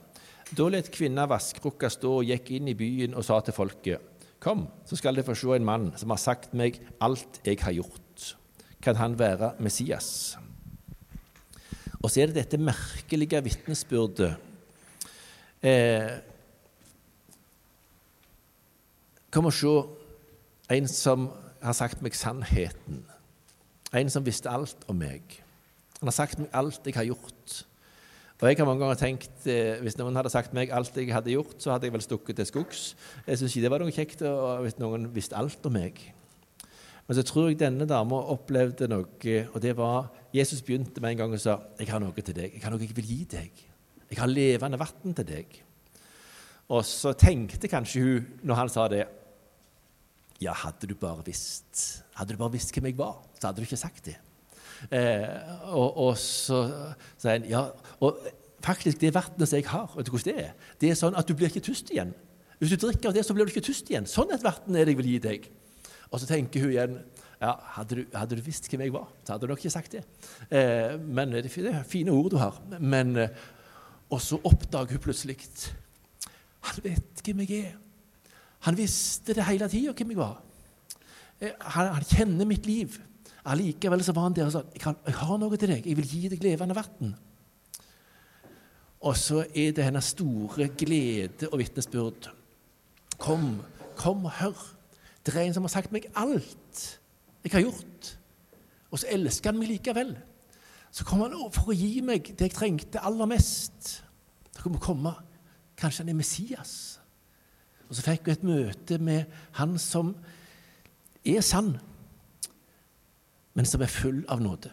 Da 0.52 0.66
let 0.68 0.90
kvinna 0.94 1.28
vaskrukka 1.30 1.90
stå 1.90 2.16
og 2.18 2.28
gikk 2.28 2.50
inn 2.58 2.70
i 2.70 2.76
byen 2.78 3.14
og 3.14 3.24
sa 3.26 3.38
til 3.40 3.54
folket.: 3.54 4.10
Kom, 4.42 4.66
så 4.84 4.98
skal 4.98 5.14
dere 5.14 5.26
få 5.26 5.38
se 5.38 5.54
en 5.54 5.64
mann 5.64 5.92
som 5.96 6.10
har 6.10 6.18
sagt 6.18 6.54
meg 6.54 6.80
alt 7.00 7.40
jeg 7.46 7.62
har 7.62 7.72
gjort. 7.78 8.34
Kan 8.82 8.98
han 8.98 9.14
være 9.18 9.54
Messias? 9.62 10.36
Og 12.02 12.10
så 12.10 12.20
er 12.20 12.26
det 12.26 12.42
dette 12.42 12.58
merkelige 12.58 13.42
vitnesbyrdet. 13.42 14.34
Eh, 15.62 16.10
Kom 19.32 19.46
og 19.48 19.54
se 19.56 19.70
en 20.72 20.88
som 20.88 21.28
har 21.62 21.76
sagt 21.76 22.02
meg 22.02 22.16
sannheten. 22.16 23.02
En 23.92 24.10
som 24.10 24.24
visste 24.24 24.50
alt 24.50 24.86
om 24.90 24.96
meg. 24.98 25.36
Han 26.00 26.10
har 26.10 26.16
sagt 26.16 26.40
meg 26.40 26.50
alt 26.56 26.86
jeg 26.88 26.96
har 26.96 27.06
gjort. 27.06 27.58
Og 28.42 28.48
jeg 28.48 28.58
har 28.58 28.66
mange 28.66 28.82
ganger 28.82 28.98
tenkt 28.98 29.44
eh, 29.46 29.78
Hvis 29.84 29.94
noen 30.00 30.16
hadde 30.18 30.32
sagt 30.32 30.54
meg 30.56 30.72
alt 30.74 30.96
jeg 30.98 31.12
hadde 31.14 31.30
gjort, 31.30 31.54
så 31.62 31.70
hadde 31.74 31.86
jeg 31.86 31.94
vel 31.94 32.02
stukket 32.02 32.40
til 32.40 32.48
skogs. 32.48 32.80
Jeg 33.26 33.38
syns 33.38 33.54
ikke 33.54 33.66
det 33.66 33.70
var 33.70 33.84
noe 33.84 33.94
kjekt 33.94 34.24
hvis 34.64 34.80
noen 34.82 35.06
visste 35.14 35.38
alt 35.38 35.68
om 35.68 35.76
meg. 35.76 36.00
Men 37.06 37.18
så 37.18 37.22
tror 37.26 37.50
jeg 37.50 37.60
denne 37.60 37.86
dama 37.86 38.18
opplevde 38.32 38.88
noe, 38.90 39.36
og 39.52 39.58
det 39.62 39.76
var 39.78 40.08
Jesus 40.34 40.62
begynte 40.64 41.02
med 41.02 41.14
en 41.14 41.22
gang 41.22 41.34
og 41.36 41.42
sa 41.42 41.58
jeg 41.78 41.90
har 41.92 42.02
noe 42.02 42.14
til 42.18 42.34
deg. 42.34 42.56
Jeg 42.56 42.64
har 42.64 42.74
noe 42.74 42.82
jeg 42.82 42.96
vil 42.96 43.10
gi 43.10 43.20
deg. 43.30 43.62
Jeg 44.10 44.18
har 44.18 44.30
levende 44.30 44.80
vann 44.80 45.14
til 45.18 45.28
deg. 45.28 45.58
Og 46.72 46.82
så 46.88 47.12
tenkte 47.18 47.70
kanskje 47.70 48.02
hun, 48.02 48.30
når 48.42 48.58
han 48.58 48.72
sa 48.72 48.86
det 48.90 49.04
ja, 50.42 50.54
hadde 50.64 50.90
du 50.90 50.94
bare 50.98 51.24
visst 51.26 52.02
Hadde 52.18 52.34
du 52.34 52.40
bare 52.40 52.54
visst 52.54 52.74
hvem 52.74 52.90
jeg 52.90 52.98
var, 52.98 53.16
så 53.38 53.48
hadde 53.48 53.62
du 53.62 53.66
ikke 53.66 53.80
sagt 53.80 54.04
det. 54.10 54.18
Eh, 54.90 55.24
og, 55.70 55.96
og, 56.08 56.18
så 56.18 56.64
sier 57.20 57.38
en 57.38 57.46
ja, 57.48 57.62
og 58.02 58.18
faktisk 58.62 59.00
det 59.00 59.14
vannet 59.14 59.48
som 59.48 59.58
jeg 59.58 59.68
har, 59.70 59.88
vet 59.96 60.06
du 60.06 60.12
hvordan 60.12 60.28
det 60.28 60.44
er? 60.44 60.68
Det 60.80 60.90
er 60.90 60.98
sånn 60.98 61.16
at 61.18 61.28
du 61.28 61.34
blir 61.38 61.50
ikke 61.50 61.64
tyst 61.64 61.90
igjen. 61.94 62.12
Hvis 62.60 62.74
du 62.74 62.78
drikker 62.84 63.10
av 63.10 63.16
det, 63.16 63.24
så 63.26 63.34
blir 63.34 63.48
du 63.48 63.54
ikke 63.54 63.64
tyst 63.64 63.88
igjen. 63.90 64.06
Sånn 64.06 64.30
et 64.34 64.44
vann 64.44 64.76
er 64.76 64.86
det 64.86 64.94
jeg 64.94 65.00
vil 65.00 65.10
gi 65.14 65.22
deg. 65.24 65.48
Og 66.12 66.20
så 66.20 66.28
tenker 66.28 66.62
hun 66.62 66.74
igjen 66.74 66.98
ja, 67.42 67.56
hadde 67.74 67.96
du, 67.98 68.02
hadde 68.14 68.36
du, 68.38 68.42
visst 68.46 68.68
hvem 68.70 68.84
jeg 68.84 68.92
var, 68.94 69.08
så 69.26 69.34
hadde 69.34 69.48
du 69.48 69.50
nok 69.50 69.64
ikke 69.64 69.74
sagt 69.74 69.96
det. 69.96 70.04
Eh, 70.46 70.94
men 70.94 71.34
det 71.34 71.50
er 71.50 71.80
fine 71.88 72.14
ord 72.14 72.30
du 72.30 72.38
har. 72.38 72.60
Men, 72.78 73.16
eh, 73.18 73.32
og 74.12 74.22
så 74.22 74.38
oppdager 74.46 74.94
hun 74.94 75.02
plutselig 75.02 75.40
Han 76.68 76.84
vet 76.84 77.24
hvem 77.24 77.42
jeg 77.42 77.64
er. 77.64 77.78
Han 78.66 78.78
visste 78.78 79.34
det 79.34 79.46
hele 79.46 79.68
tida 79.70 79.94
hvem 79.96 80.14
jeg 80.14 80.20
var. 80.20 80.38
Eh, 81.40 81.54
han, 81.74 81.94
han, 81.96 82.06
kjenner 82.06 82.48
mitt 82.48 82.66
liv. 82.66 82.98
Allikevel 83.50 84.04
så 84.06 84.14
var 84.14 84.28
han 84.28 84.36
der 84.36 84.46
og 84.46 84.54
sa 84.54 84.62
jeg 84.70 84.94
jeg 85.08 85.18
har 85.18 85.38
noe 85.42 85.58
til 85.58 85.74
deg. 85.74 85.86
Jeg 85.86 85.98
vil 85.98 86.10
gi 86.14 86.30
deg 86.30 86.44
levende 86.44 86.76
vann. 86.78 87.14
Og 89.02 89.16
så 89.18 89.42
er 89.50 89.74
det 89.74 89.84
hennes 89.88 90.12
store 90.14 90.68
glede 90.78 91.50
og 91.50 91.58
vitnesbyrd. 91.58 92.30
Kom, 93.18 93.56
kom 93.98 94.28
og 94.28 94.36
hør. 94.38 94.58
Det 95.26 95.34
er 95.34 95.42
en 95.42 95.54
som 95.54 95.66
har 95.66 95.74
sagt 95.74 95.92
meg 95.94 96.06
alt 96.18 96.98
jeg 97.42 97.52
har 97.56 97.64
gjort. 97.64 98.12
Og 98.92 99.00
så 99.02 99.10
elsker 99.10 99.50
han 99.50 99.58
meg 99.58 99.72
likevel. 99.72 100.14
Så 100.94 101.06
kom 101.08 101.24
han 101.24 101.34
for 101.50 101.72
å 101.72 101.76
gi 101.76 102.02
meg 102.04 102.34
det 102.36 102.50
jeg 102.50 102.54
trengte 102.54 103.02
aller 103.02 103.26
mest. 103.26 103.94
Så 104.52 104.62
kom 104.62 104.78
komme. 104.78 105.16
Kanskje 105.78 106.04
han 106.04 106.12
er 106.12 106.18
Messias. 106.18 107.01
Og 107.92 107.98
så 107.98 108.06
fikk 108.06 108.24
hun 108.24 108.32
et 108.32 108.44
møte 108.48 108.96
med 109.04 109.32
han 109.58 109.74
som 109.76 110.14
er 111.28 111.42
sann, 111.44 111.74
men 113.52 113.68
som 113.68 113.84
er 113.84 113.92
full 113.92 114.22
av 114.32 114.40
nåde. 114.40 114.70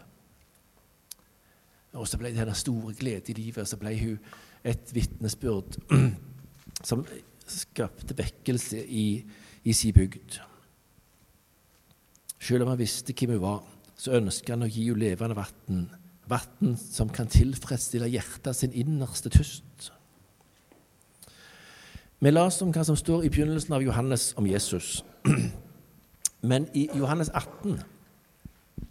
Og 2.00 2.08
så 2.08 2.16
ble 2.16 2.30
det 2.32 2.40
hennes 2.40 2.62
store 2.64 2.94
glede 2.96 3.28
i 3.28 3.36
livet, 3.36 3.60
og 3.60 3.68
så 3.68 3.76
ble 3.76 3.92
hun 4.00 4.16
et 4.64 4.94
vitnesbyrd 4.96 5.76
som 6.88 7.04
skapte 7.44 8.16
vekkelse 8.16 8.80
i, 8.88 9.06
i 9.68 9.76
sin 9.76 9.92
bygd. 10.00 10.40
Selv 12.40 12.64
om 12.64 12.72
han 12.72 12.80
visste 12.80 13.12
hvem 13.12 13.36
hun 13.36 13.44
var, 13.44 13.62
så 14.00 14.16
ønsket 14.16 14.54
han 14.54 14.64
å 14.64 14.72
gi 14.72 14.88
henne 14.88 15.04
levende 15.10 15.36
vann, 15.36 15.88
vann 16.24 16.76
som 16.80 17.12
kan 17.12 17.28
tilfredsstille 17.28 18.08
hjertet 18.16 18.56
sin 18.56 18.72
innerste 18.72 19.28
tyst. 19.36 19.92
Vi 22.20 22.28
leser 22.28 22.66
om 22.66 22.72
hva 22.74 22.82
som 22.84 22.98
står 23.00 23.22
i 23.24 23.30
begynnelsen 23.32 23.72
av 23.72 23.80
Johannes 23.80 24.34
om 24.36 24.44
Jesus. 24.44 24.98
Men 26.50 26.66
i 26.76 26.82
Johannes 26.92 27.30
18, 27.32 27.78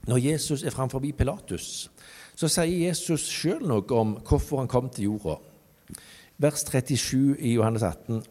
når 0.09 0.21
Jesus 0.23 0.63
er 0.65 0.73
framfor 0.73 1.03
Pilatus, 1.05 1.91
så 2.33 2.49
sier 2.49 2.87
Jesus 2.87 3.27
sjøl 3.29 3.61
noe 3.69 3.85
om 3.93 4.15
hvorfor 4.25 4.63
han 4.63 4.71
kom 4.71 4.89
til 4.89 5.11
jorda. 5.11 5.35
Vers 6.41 6.65
37 6.65 7.35
i 7.37 7.53
Johannes 7.53 7.85
18. 7.85 8.23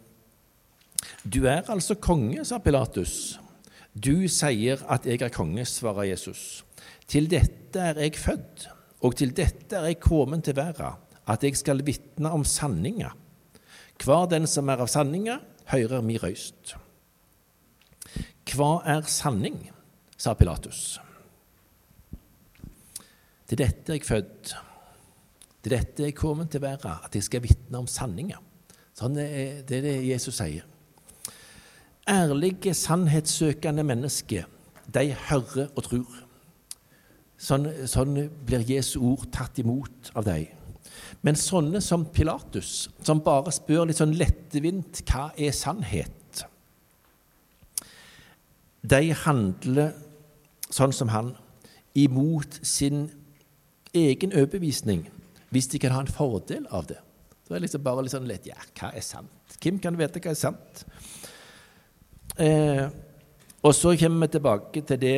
Du 1.22 1.44
er 1.46 1.70
altså 1.70 1.94
konge, 1.94 2.42
sa 2.42 2.58
Pilatus. 2.58 3.38
Du 3.94 4.26
sier 4.26 4.82
at 4.90 5.06
jeg 5.06 5.22
er 5.22 5.30
konge, 5.30 5.62
svarer 5.62 6.10
Jesus. 6.10 6.64
Til 7.06 7.30
dette 7.30 7.86
er 7.92 8.02
jeg 8.02 8.18
født, 8.18 8.66
og 9.06 9.14
til 9.14 9.30
dette 9.30 9.78
er 9.78 9.92
jeg 9.92 10.02
kommet 10.02 10.42
til 10.48 10.58
verden, 10.58 10.98
at 11.28 11.46
jeg 11.46 11.54
skal 11.54 11.86
vitne 11.86 12.34
om 12.34 12.42
sanninga. 12.42 13.14
Hver 14.04 14.28
den 14.30 14.46
som 14.46 14.68
er 14.70 14.82
av 14.82 14.90
sanninga, 14.90 15.40
hører 15.72 16.04
mi 16.04 16.16
røyst. 16.20 16.76
Hva 18.48 18.78
er 18.88 19.04
sanning? 19.10 19.60
sa 20.18 20.32
Pilatus. 20.34 20.98
Til 23.46 23.60
dette 23.60 23.92
er 23.92 24.00
jeg 24.00 24.06
født. 24.08 24.54
Til 25.62 25.72
dette 25.72 26.02
er 26.02 26.10
jeg 26.10 26.16
kommet 26.18 26.50
til 26.50 26.60
å 26.60 26.66
være, 26.66 26.96
at 27.06 27.14
jeg 27.14 27.26
skal 27.26 27.44
vitne 27.44 27.78
om 27.78 27.86
sanninga. 27.86 28.40
Sånn 28.98 29.14
er, 29.22 29.62
det 29.62 29.78
er 29.78 29.86
det 29.86 29.94
Jesus 30.08 30.40
sier. 30.40 30.66
Ærlige, 32.08 32.74
sannhetssøkende 32.74 33.84
mennesker, 33.86 34.48
de 34.90 35.04
hører 35.28 35.68
og 35.68 35.84
tror. 35.86 36.20
Sånn, 37.38 37.68
sånn 37.86 38.16
blir 38.48 38.64
Jesu 38.66 38.96
ord 39.12 39.28
tatt 39.34 39.60
imot 39.62 40.10
av 40.18 40.26
dem. 40.26 40.57
Men 41.26 41.38
sånne 41.38 41.80
som 41.82 42.06
Pilatus, 42.14 42.88
som 43.02 43.22
bare 43.24 43.52
spør 43.54 43.88
litt 43.88 43.98
sånn 43.98 44.14
lettvint 44.18 45.02
hva 45.08 45.30
er 45.36 45.54
sannhet, 45.56 46.14
de 48.88 49.10
handler 49.24 49.96
sånn 50.70 50.94
som 50.94 51.10
han, 51.12 51.32
imot 51.98 52.60
sin 52.62 53.08
egen 53.96 54.34
overbevisning 54.36 55.08
hvis 55.50 55.70
de 55.72 55.80
kan 55.82 55.94
ha 55.96 56.02
en 56.04 56.12
fordel 56.12 56.66
av 56.74 56.86
det. 56.90 56.98
Så 57.46 57.54
er 57.54 57.58
det 57.58 57.66
liksom 57.66 57.84
bare 57.84 58.04
litt 58.04 58.12
sånn 58.12 58.28
lett 58.28 58.46
Ja, 58.46 58.58
hva 58.76 58.92
er 58.92 59.04
sant? 59.04 59.56
Hvem 59.58 59.80
kan 59.82 59.96
vite 59.98 60.20
hva 60.20 60.34
er 60.34 60.38
sant? 60.38 60.84
Eh, 62.38 62.84
og 63.64 63.74
så 63.74 63.94
kommer 63.98 64.28
vi 64.28 64.34
tilbake 64.36 64.82
til 64.86 65.00
det 65.02 65.16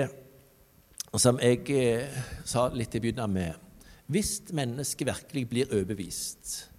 som 1.19 1.41
jeg 1.43 1.67
eh, 1.75 2.23
sa 2.47 2.69
litt 2.71 2.95
i 2.95 3.03
begynnelsen 3.03 3.35
med. 3.35 3.70
Hvis 4.11 4.40
mennesket 4.57 5.07
virkelig 5.07 5.44
blir 5.49 5.70
overbevist, 5.70 6.70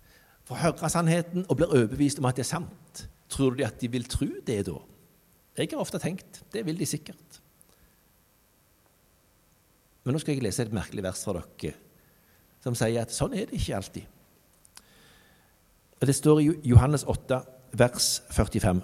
får 0.48 0.63
høre 0.65 0.89
sannheten 0.91 1.46
og 1.48 1.58
blir 1.60 1.72
overbevist 1.72 2.20
om 2.20 2.28
at 2.28 2.36
det 2.36 2.44
er 2.44 2.52
sant, 2.52 3.06
tror 3.32 3.56
de 3.56 3.65
at 3.65 3.80
de 3.80 3.88
vil 3.91 4.08
tro 4.10 4.28
det 4.48 4.65
da? 4.67 4.80
Jeg 5.58 5.72
har 5.72 5.84
ofte 5.84 6.00
tenkt 6.00 6.41
det 6.52 6.65
vil 6.65 6.80
de 6.80 6.88
sikkert. 6.88 7.39
Men 10.04 10.15
nå 10.15 10.22
skal 10.22 10.36
jeg 10.36 10.44
lese 10.44 10.65
et 10.65 10.74
merkelig 10.76 11.06
vers 11.06 11.24
fra 11.24 11.39
dere 11.39 11.78
som 12.62 12.76
sier 12.78 13.02
at 13.02 13.13
sånn 13.13 13.34
er 13.34 13.48
det 13.50 13.58
ikke 13.58 13.78
alltid. 13.78 14.04
Og 16.02 16.08
Det 16.08 16.15
står 16.17 16.41
i 16.41 16.50
Johannes 16.70 17.04
8, 17.10 17.39
vers 17.78 18.10
45. 18.34 18.82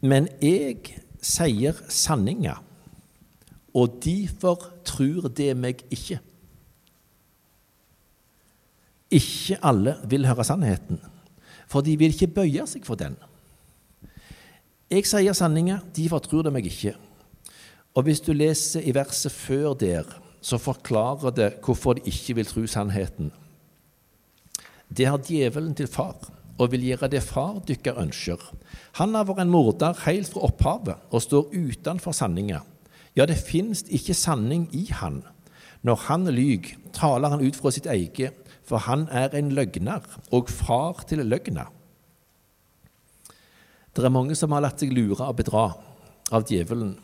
Men 0.00 0.28
jeg 0.40 1.00
sier 1.20 1.76
sanninga, 1.88 2.58
og 3.74 4.00
derfor 4.02 4.66
tror 4.86 5.28
det 5.28 5.52
meg 5.56 5.82
ikke. 5.90 6.18
Ikke 9.10 9.58
alle 9.66 9.96
vil 10.10 10.26
høre 10.26 10.46
sannheten, 10.46 11.00
for 11.70 11.82
de 11.86 11.96
vil 11.98 12.14
ikke 12.14 12.30
bøye 12.40 12.66
seg 12.70 12.86
for 12.86 12.98
den. 12.98 13.16
Jeg 14.90 15.06
sier 15.06 15.34
sanninga, 15.34 15.80
derfor 15.94 16.22
tror 16.22 16.46
de 16.46 16.54
meg 16.54 16.66
ikke. 16.66 16.96
Og 17.94 18.06
hvis 18.06 18.22
du 18.22 18.32
leser 18.34 18.86
i 18.86 18.94
verset 18.94 19.34
før 19.34 19.74
der, 19.78 20.06
så 20.40 20.58
forklarer 20.58 21.34
det 21.34 21.50
hvorfor 21.64 21.98
de 21.98 22.06
ikke 22.10 22.38
vil 22.38 22.48
tro 22.48 22.64
sannheten. 22.66 23.30
Det 24.90 25.06
har 25.06 25.22
djevelen 25.22 25.74
til 25.78 25.86
far, 25.90 26.16
og 26.58 26.72
vil 26.72 26.88
gjøre 26.90 27.10
det 27.10 27.22
far 27.22 27.60
dykker 27.66 27.98
ønsker. 28.02 28.40
Han 28.98 29.14
har 29.14 29.26
vært 29.28 29.44
en 29.44 29.52
morder 29.52 29.98
helt 30.04 30.30
fra 30.30 30.42
opphavet 30.48 31.10
og 31.10 31.22
står 31.22 31.54
utenfor 31.54 32.14
sanninga. 32.16 32.60
Ja, 33.16 33.26
det 33.26 33.40
finnes 33.42 33.82
ikke 33.90 34.14
sanning 34.14 34.68
i 34.76 34.86
han. 34.94 35.22
Når 35.82 36.06
han 36.06 36.28
lyg, 36.30 36.74
taler 36.92 37.32
han 37.32 37.42
ut 37.42 37.56
fra 37.56 37.72
sitt 37.74 37.88
eget, 37.90 38.36
for 38.64 38.82
han 38.86 39.08
er 39.10 39.34
en 39.34 39.50
løgner 39.56 40.04
og 40.30 40.50
far 40.52 41.02
til 41.08 41.24
løgna. 41.26 41.66
Det 43.96 44.04
er 44.04 44.14
mange 44.14 44.36
som 44.38 44.52
har 44.54 44.62
latt 44.62 44.82
seg 44.82 44.92
lure 44.94 45.26
og 45.26 45.38
bedra 45.40 45.64
av 46.30 46.46
djevelen. 46.46 46.94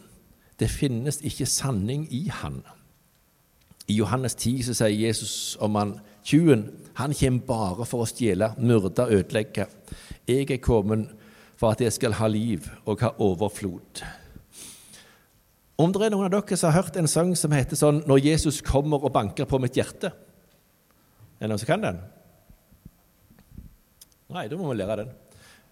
Det 0.57 0.71
finnes 0.71 1.19
ikke 1.27 1.49
sanning 1.51 2.07
i 2.15 2.29
han. 2.31 2.61
I 3.91 3.99
Johannes 3.99 4.35
10 4.35 4.69
så 4.69 4.77
sier 4.79 5.09
Jesus 5.09 5.57
om 5.63 5.75
han 5.79 5.97
tjuven 6.27 6.69
han 6.97 7.13
kommer 7.15 7.45
bare 7.47 7.85
for 7.85 8.03
å 8.03 8.09
stjele, 8.09 8.55
myrde, 8.57 9.05
ødelegge. 9.05 9.67
Jeg 10.27 10.47
er 10.49 10.63
kommet 10.65 11.11
for 11.61 11.75
at 11.75 11.83
jeg 11.85 11.93
skal 11.93 12.17
ha 12.17 12.29
liv 12.31 12.71
og 12.87 13.03
ha 13.05 13.13
overflod. 13.21 14.01
Om 15.77 15.93
det 15.93 16.07
er 16.07 16.15
noen 16.15 16.31
av 16.31 16.33
dere 16.33 16.57
som 16.57 16.73
har 16.73 16.83
hørt 16.83 16.97
en 16.97 17.09
sang 17.11 17.35
som 17.37 17.53
heter 17.53 17.77
sånn 17.77 18.03
'Når 18.07 18.25
Jesus 18.25 18.63
kommer 18.63 19.05
og 19.05 19.13
banker 19.13 19.45
på 19.45 19.61
mitt 19.61 19.77
hjerte'? 19.77 20.13
Er 21.41 21.45
det 21.45 21.49
noen 21.49 21.59
som 21.59 21.67
kan 21.67 21.81
den? 21.81 22.01
Nei, 24.31 24.49
da 24.49 24.57
må 24.57 24.73
vi 24.73 24.77
lære 24.81 24.97
den. 24.97 25.11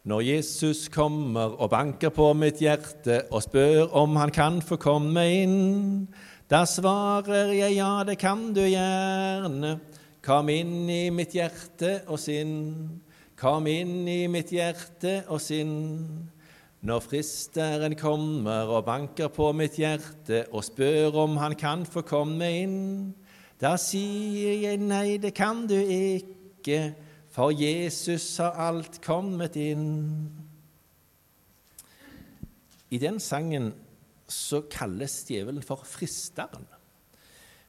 Når 0.05 0.21
Jesus 0.21 0.89
kommer 0.89 1.57
og 1.57 1.71
banker 1.71 2.11
på 2.11 2.27
mitt 2.37 2.61
hjerte 2.61 3.23
og 3.33 3.43
spør 3.43 3.89
om 3.97 4.17
han 4.21 4.31
kan 4.31 4.61
få 4.61 4.77
komme 4.77 5.25
inn, 5.33 6.09
da 6.53 6.67
svarer 6.69 7.55
jeg 7.57 7.79
ja, 7.79 8.05
det 8.05 8.19
kan 8.21 8.53
du 8.53 8.61
gjerne. 8.61 9.81
Kom 10.21 10.49
inn 10.53 10.91
i 10.93 11.09
mitt 11.09 11.33
hjerte 11.33 12.03
og 12.05 12.21
sinn. 12.21 13.01
Kom 13.41 13.67
inn 13.67 14.05
i 14.07 14.27
mitt 14.29 14.53
hjerte 14.53 15.23
og 15.33 15.41
sinn. 15.41 16.29
Når 16.85 17.01
fristeren 17.01 17.95
kommer 17.97 18.69
og 18.69 18.83
banker 18.85 19.31
på 19.33 19.47
mitt 19.57 19.79
hjerte 19.81 20.43
og 20.53 20.67
spør 20.67 21.17
om 21.23 21.39
han 21.41 21.55
kan 21.57 21.87
få 21.89 22.03
komme 22.05 22.51
inn, 22.61 23.15
da 23.57 23.71
sier 23.81 24.59
jeg 24.67 24.83
nei, 24.85 25.17
det 25.17 25.33
kan 25.33 25.63
du 25.71 25.79
ikke 25.79 26.83
for 27.33 27.57
Jesus 27.57 28.27
har 28.37 28.61
alt 28.67 29.01
kommet 29.01 29.57
inn. 29.57 29.89
I 32.93 33.01
den 33.01 33.17
sangen 33.17 33.73
så 34.29 34.67
kalles 34.69 35.23
djevelen 35.25 35.65
for 35.65 35.89
fristeren. 35.89 36.69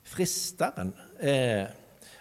Fristeren. 0.04 0.92
Eh, 1.24 1.64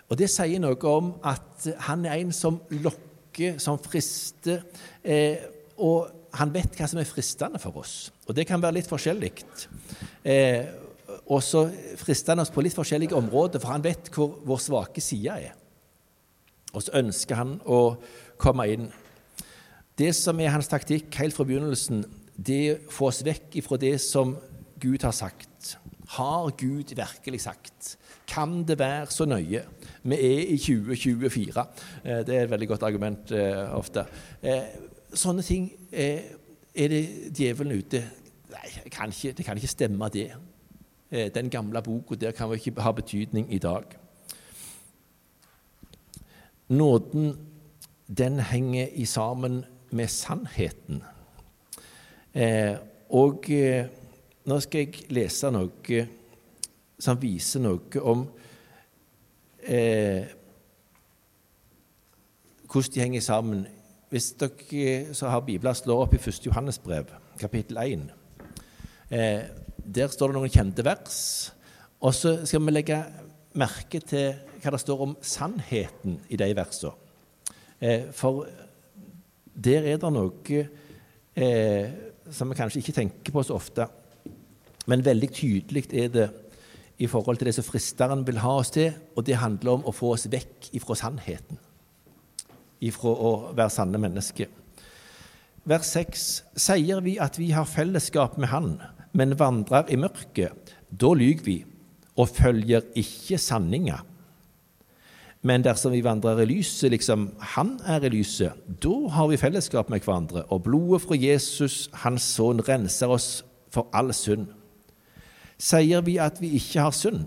og 0.06 0.20
det 0.22 0.30
sier 0.30 0.62
noe 0.62 0.78
om 0.94 1.16
at 1.26 1.72
han 1.90 2.06
er 2.06 2.22
en 2.22 2.30
som 2.32 2.62
lokker, 2.70 3.58
som 3.58 3.82
frister. 3.82 4.62
Eh, 5.02 5.42
og 5.74 6.23
han 6.38 6.52
vet 6.54 6.76
hva 6.78 6.88
som 6.90 7.00
er 7.00 7.08
fristende 7.08 7.60
for 7.62 7.82
oss. 7.82 8.10
Og 8.28 8.34
det 8.36 8.46
kan 8.48 8.62
være 8.62 8.80
litt 8.80 8.90
forskjellig. 8.90 9.32
Eh, 10.26 10.64
og 11.30 11.40
så 11.44 11.66
frister 12.00 12.34
han 12.34 12.42
oss 12.42 12.52
på 12.52 12.64
litt 12.64 12.76
forskjellige 12.76 13.16
områder, 13.16 13.62
for 13.62 13.74
han 13.74 13.84
vet 13.84 14.10
hvor 14.14 14.40
vår 14.46 14.62
svake 14.64 15.04
side 15.04 15.38
er. 15.48 15.54
Og 16.74 16.82
så 16.82 16.96
ønsker 16.98 17.38
han 17.38 17.56
å 17.70 17.96
komme 18.40 18.66
inn. 18.72 18.88
Det 19.94 20.10
som 20.16 20.40
er 20.42 20.50
hans 20.50 20.70
taktikk 20.70 21.14
helt 21.20 21.36
fra 21.36 21.46
begynnelsen, 21.46 22.02
det 22.34 22.60
er 22.66 22.78
å 22.80 22.94
få 22.94 23.12
oss 23.12 23.22
vekk 23.26 23.60
ifra 23.60 23.78
det 23.78 23.94
som 24.02 24.34
Gud 24.82 25.06
har 25.06 25.14
sagt. 25.14 25.76
Har 26.16 26.50
Gud 26.58 26.90
virkelig 26.98 27.44
sagt? 27.46 27.94
Kan 28.28 28.64
det 28.66 28.78
være 28.80 29.06
så 29.12 29.26
nøye? 29.28 29.62
Vi 30.02 30.16
er 30.18 30.50
i 30.52 30.58
2024. 30.58 31.64
Eh, 32.04 32.24
det 32.26 32.34
er 32.34 32.42
et 32.44 32.50
veldig 32.50 32.68
godt 32.74 32.82
argument 32.82 33.32
eh, 33.32 33.70
ofte. 33.76 34.04
Eh, 35.14 35.18
sånne 35.18 35.42
ting 35.46 35.70
er 35.92 36.90
det 36.90 37.02
djevelen 37.34 37.78
ute 37.78 38.02
Nei, 38.54 38.68
kan 38.90 39.10
ikke, 39.10 39.32
det 39.32 39.44
kan 39.46 39.58
ikke 39.58 39.70
stemme, 39.70 40.08
det. 40.12 40.28
Den 41.34 41.48
gamle 41.50 41.80
boka 41.82 42.14
der 42.14 42.30
kan 42.30 42.50
vel 42.50 42.60
ikke 42.60 42.82
ha 42.82 42.92
betydning 42.92 43.48
i 43.54 43.58
dag. 43.58 43.96
Nåden, 46.68 47.32
den 48.06 48.38
henger 48.40 48.88
i 48.94 49.04
sammen 49.04 49.64
med 49.90 50.08
sannheten. 50.08 51.02
og 53.10 53.50
nå 54.44 54.60
skal 54.60 54.80
jeg 54.84 55.06
lese 55.10 55.50
noe 55.50 56.06
som 56.98 57.20
viser 57.20 57.62
noe 57.64 58.00
om 58.02 58.24
eh, 59.64 60.26
hvordan 62.68 62.94
de 62.94 63.00
henger 63.00 63.24
sammen. 63.24 63.66
Hvis 64.14 64.36
dere 64.38 65.10
så 65.10 65.26
har 65.26 65.40
bibler, 65.42 65.74
slå 65.74 65.96
opp 66.04 66.12
i 66.14 66.20
1. 66.20 66.44
Johannes 66.46 66.76
brev, 66.78 67.08
kapittel 67.34 67.80
1. 67.82 68.04
Eh, 69.10 69.40
der 69.96 70.12
står 70.12 70.30
det 70.30 70.36
noen 70.36 70.52
kjente 70.54 70.84
vers. 70.86 71.16
Og 71.98 72.14
så 72.14 72.36
skal 72.46 72.62
vi 72.62 72.76
legge 72.76 73.00
merke 73.58 73.98
til 74.06 74.36
hva 74.62 74.70
det 74.70 74.80
står 74.84 75.02
om 75.02 75.16
sannheten 75.18 76.20
i 76.30 76.38
de 76.38 76.48
versene. 76.54 76.94
Eh, 77.82 78.06
for 78.14 78.46
der 79.50 79.90
er 79.90 79.98
det 79.98 80.14
noe 80.14 80.62
eh, 81.34 81.90
som 82.30 82.54
vi 82.54 82.62
kanskje 82.62 82.84
ikke 82.84 82.98
tenker 83.02 83.34
på 83.34 83.42
så 83.42 83.58
ofte. 83.58 83.90
Men 84.86 85.02
veldig 85.02 85.34
tydelig 85.34 85.88
er 85.90 86.16
det 86.20 86.30
i 87.02 87.10
forhold 87.10 87.42
til 87.42 87.50
det 87.50 87.58
som 87.58 87.66
fristeren 87.66 88.22
vil 88.22 88.44
ha 88.46 88.60
oss 88.62 88.76
til, 88.78 88.94
og 89.18 89.26
det 89.26 89.42
handler 89.42 89.80
om 89.80 89.88
å 89.90 90.00
få 90.04 90.14
oss 90.14 90.30
vekk 90.30 90.70
ifra 90.78 91.02
sannheten. 91.02 91.58
Ifra 92.80 93.12
å 93.14 93.32
være 93.54 93.70
sanne 93.70 94.00
mennesker. 94.00 94.48
Vers 95.64 95.92
6.: 95.94 96.24
Sier 96.56 97.00
vi 97.00 97.18
at 97.22 97.38
vi 97.38 97.52
har 97.56 97.68
fellesskap 97.68 98.36
med 98.38 98.48
Han, 98.52 98.74
men 99.12 99.38
vandrer 99.38 99.88
i 99.88 99.96
mørket, 99.96 100.74
da 100.90 101.12
lyver 101.14 101.44
vi 101.44 101.60
og 102.16 102.28
følger 102.28 102.84
ikke 102.94 103.38
sanninga. 103.38 104.02
Men 105.44 105.64
dersom 105.64 105.92
vi 105.92 106.04
vandrer 106.04 106.40
i 106.40 106.46
lyset, 106.48 106.90
liksom 106.90 107.28
Han 107.54 107.78
er 107.86 108.04
i 108.04 108.12
lyset, 108.12 108.52
da 108.66 108.94
har 109.12 109.28
vi 109.28 109.36
fellesskap 109.36 109.90
med 109.92 110.04
hverandre, 110.04 110.44
og 110.48 110.62
blodet 110.64 111.02
fra 111.04 111.18
Jesus, 111.20 111.88
Hans 112.04 112.22
sønn, 112.22 112.62
renser 112.64 113.12
oss 113.12 113.44
for 113.68 113.88
all 113.92 114.12
synd. 114.16 114.46
Sier 115.60 116.00
vi 116.04 116.16
at 116.18 116.40
vi 116.40 116.54
ikke 116.56 116.86
har 116.86 116.96
synd, 116.96 117.26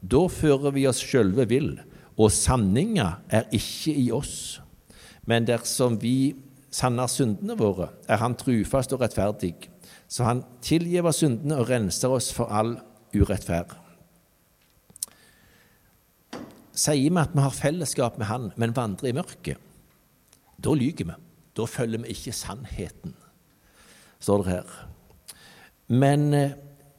da 0.00 0.26
fører 0.28 0.74
vi 0.76 0.86
oss 0.86 1.00
sjølve 1.00 1.48
vill, 1.48 1.72
og 2.20 2.30
sanninga 2.32 3.18
er 3.32 3.48
ikke 3.52 3.94
i 3.96 4.10
oss. 4.12 4.60
Men 5.26 5.46
dersom 5.48 5.96
vi 6.02 6.34
sanner 6.74 7.08
syndene 7.08 7.56
våre, 7.58 7.90
er 8.08 8.20
Han 8.20 8.36
trufast 8.36 8.92
og 8.92 9.00
rettferdig, 9.00 9.54
så 10.08 10.24
Han 10.24 10.44
tilgiver 10.62 11.14
syndene 11.14 11.60
og 11.60 11.70
renser 11.70 12.12
oss 12.12 12.32
for 12.34 12.52
all 12.52 12.76
urettferd. 13.14 13.76
Sier 16.74 17.10
vi 17.10 17.22
at 17.22 17.34
vi 17.34 17.44
har 17.44 17.54
fellesskap 17.54 18.18
med 18.18 18.26
Han, 18.26 18.50
men 18.56 18.74
vandrer 18.76 19.12
i 19.12 19.16
mørket, 19.16 19.58
da 20.58 20.74
lyver 20.74 21.12
vi. 21.12 21.20
Da 21.54 21.68
følger 21.70 22.02
vi 22.02 22.10
ikke 22.10 22.32
sannheten, 22.34 23.14
står 24.18 24.42
det 24.42 24.50
her. 24.50 24.72
Men 25.86 26.34
eh, 26.34 26.56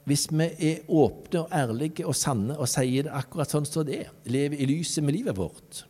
hvis 0.08 0.30
vi 0.32 0.46
er 0.46 0.86
åpne 0.88 1.42
og 1.42 1.52
ærlige 1.52 2.06
og 2.08 2.16
sanne 2.16 2.56
og 2.56 2.70
sier 2.70 3.08
det 3.08 3.16
akkurat 3.18 3.52
sånn 3.52 3.68
som 3.68 3.84
det 3.88 3.98
er, 4.06 4.14
lever 4.30 4.62
i 4.62 4.70
lyset 4.70 5.04
med 5.04 5.18
livet 5.18 5.36
vårt, 5.36 5.82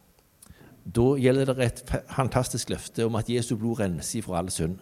da 0.86 1.06
gjelder 1.17 1.54
det 1.54 1.65
et 1.65 1.82
fantastisk 2.13 2.69
løfte 2.69 3.06
om 3.08 3.15
at 3.17 3.30
Jesu 3.30 3.56
blod 3.58 3.80
renser 3.80 4.19
ifra 4.19 4.38
all 4.39 4.52
synd. 4.54 4.78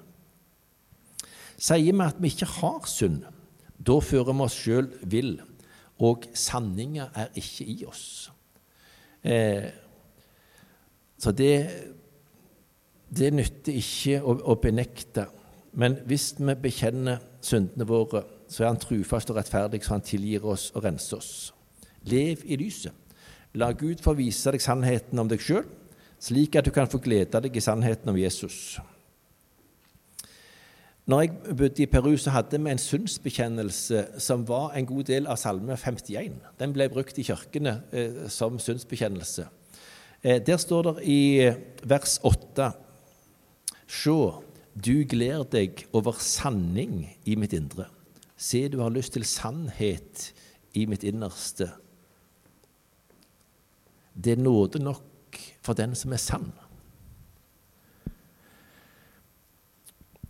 Sier 1.58 1.94
vi 1.94 2.04
at 2.04 2.20
vi 2.20 2.32
ikke 2.34 2.50
har 2.60 2.88
synd, 2.90 3.22
da 3.80 4.00
fører 4.04 4.36
vi 4.36 4.44
oss 4.44 4.58
sjøl 4.58 4.90
vill, 5.08 5.38
og 6.04 6.26
sanninga 6.36 7.08
er 7.16 7.32
ikke 7.40 7.68
i 7.72 7.78
oss. 7.88 8.32
Eh, 9.24 9.70
så 11.18 11.32
det, 11.32 11.56
det 13.08 13.32
nytter 13.32 13.78
ikke 13.80 14.20
å, 14.20 14.36
å 14.52 14.58
benekte. 14.60 15.30
Men 15.80 15.96
hvis 16.10 16.34
vi 16.38 16.56
bekjenner 16.60 17.22
syndene 17.42 17.88
våre, 17.88 18.26
så 18.52 18.64
er 18.66 18.74
Han 18.74 18.82
trufast 18.82 19.32
og 19.32 19.40
rettferdig, 19.40 19.80
så 19.86 19.96
Han 19.96 20.04
tilgir 20.06 20.44
oss 20.46 20.72
og 20.76 20.84
renser 20.84 21.18
oss. 21.18 21.54
Lev 22.04 22.44
i 22.44 22.60
lyset. 22.60 22.92
La 23.56 23.72
Gud 23.72 24.02
få 24.04 24.16
vise 24.18 24.52
deg 24.52 24.62
sannheten 24.62 25.22
om 25.22 25.30
deg 25.30 25.42
sjøl, 25.42 25.64
slik 26.24 26.56
at 26.56 26.68
du 26.68 26.72
kan 26.72 26.90
få 26.90 27.02
glede 27.04 27.42
deg 27.44 27.56
i 27.58 27.64
sannheten 27.64 28.12
om 28.12 28.18
Jesus. 28.20 28.80
Når 31.06 31.22
jeg 31.22 31.58
bodde 31.58 31.84
i 31.84 31.90
Peru, 31.92 32.14
så 32.18 32.32
hadde 32.32 32.60
vi 32.64 32.72
en 32.72 32.80
syndsbekjennelse 32.80 34.06
som 34.24 34.46
var 34.48 34.72
en 34.72 34.88
god 34.88 35.04
del 35.10 35.28
av 35.28 35.36
Salme 35.42 35.76
51. 35.76 36.38
Den 36.60 36.76
ble 36.76 36.88
brukt 36.92 37.20
i 37.20 37.26
kirkene 37.28 37.82
eh, 37.92 38.22
som 38.32 38.56
syndsbekjennelse. 38.56 39.50
Eh, 40.24 40.40
der 40.40 40.62
står 40.64 40.88
det 40.88 40.96
i 41.04 41.20
vers 41.84 42.22
8.: 42.24 42.72
Sjå, 43.84 44.44
du 44.74 45.04
gleder 45.04 45.44
deg 45.44 45.84
over 45.92 46.16
sanning 46.24 47.04
i 47.26 47.36
mitt 47.36 47.54
indre. 47.54 47.90
Se, 48.38 48.70
du 48.72 48.80
har 48.80 48.96
lyst 48.96 49.18
til 49.18 49.28
sannhet 49.28 50.30
i 50.74 50.86
mitt 50.88 51.04
innerste. 51.04 51.68
Det 54.16 54.38
er 54.38 54.46
nåde 54.46 54.80
nok 54.80 55.04
for 55.64 55.78
den 55.78 55.96
som 55.96 56.14
er 56.14 56.22
sann. 56.22 56.52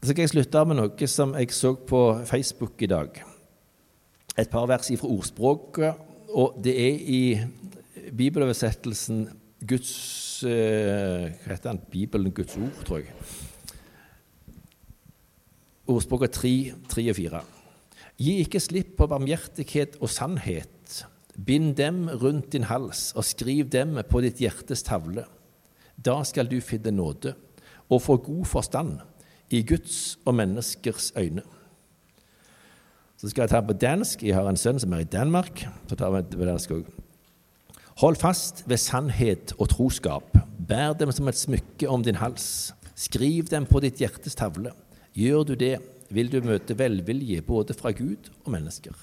Så 0.03 0.11
skal 0.11 0.25
jeg 0.25 0.33
slutte 0.33 0.65
med 0.67 0.77
noe 0.81 1.07
som 1.07 1.31
jeg 1.39 1.53
så 1.55 1.73
på 1.79 2.01
Facebook 2.27 2.81
i 2.83 2.89
dag. 2.91 3.21
Et 4.35 4.49
par 4.51 4.67
vers 4.67 4.89
fra 4.99 5.07
ordspråket, 5.07 6.01
og 6.33 6.57
det 6.65 6.73
er 6.75 6.99
i 7.13 7.23
bibeloversettelsen 8.11 9.27
Guds 9.63 9.93
eh, 10.43 11.29
Hva 11.45 11.53
heter 11.53 11.69
den? 11.69 11.81
Bibelen 11.93 12.33
Guds 12.35 12.57
ord, 12.59 12.83
tror 12.83 12.99
jeg. 12.99 13.13
Ordspråket 15.93 16.35
3, 16.35 16.53
3 16.91 17.05
og 17.13 17.19
4. 17.21 17.43
Gi 18.23 18.33
ikke 18.43 18.61
slipp 18.63 18.95
på 18.99 19.07
barmhjertighet 19.07 19.97
og 20.01 20.11
sannhet. 20.11 20.82
Bind 21.33 21.75
dem 21.75 22.05
rundt 22.21 22.51
din 22.53 22.67
hals 22.69 23.11
og 23.17 23.25
skriv 23.25 23.71
dem 23.73 23.97
på 24.09 24.21
ditt 24.21 24.41
hjertes 24.43 24.85
tavle. 24.85 25.25
Da 25.97 26.19
skal 26.27 26.49
du 26.49 26.59
finne 26.61 26.93
nåde 26.93 27.33
og 27.89 28.01
få 28.01 28.17
god 28.21 28.45
forstand 28.45 28.99
i 29.53 29.63
Guds 29.65 30.17
og 30.25 30.35
menneskers 30.35 31.11
øyne. 31.17 31.41
Så 33.17 33.29
skal 33.29 33.45
jeg 33.45 33.53
ta 33.53 33.61
på 33.61 33.73
dansk. 33.73 34.23
Jeg 34.23 34.35
har 34.35 34.49
en 34.49 34.59
sønn 34.59 34.81
som 34.81 34.93
er 34.93 35.05
i 35.05 35.09
Danmark. 35.09 35.65
så 35.87 35.95
tar 35.95 36.11
vi 36.11 36.37
på 36.37 36.45
dansk 36.45 36.71
også. 36.71 36.91
Hold 38.01 38.15
fast 38.15 38.63
ved 38.67 38.77
sannhet 38.77 39.53
og 39.59 39.69
troskap. 39.69 40.37
Bær 40.67 40.93
dem 40.93 41.11
som 41.11 41.27
et 41.27 41.37
smykke 41.37 41.89
om 41.89 42.03
din 42.03 42.15
hals. 42.15 42.73
Skriv 42.95 43.47
dem 43.49 43.65
på 43.65 43.79
ditt 43.79 44.01
hjertes 44.01 44.35
tavle. 44.35 44.73
Gjør 45.13 45.43
du 45.43 45.53
det, 45.53 45.77
vil 46.09 46.31
du 46.31 46.41
møte 46.41 46.77
velvilje 46.77 47.41
både 47.41 47.73
fra 47.73 47.91
Gud 47.91 48.29
og 48.45 48.51
mennesker. 48.51 48.93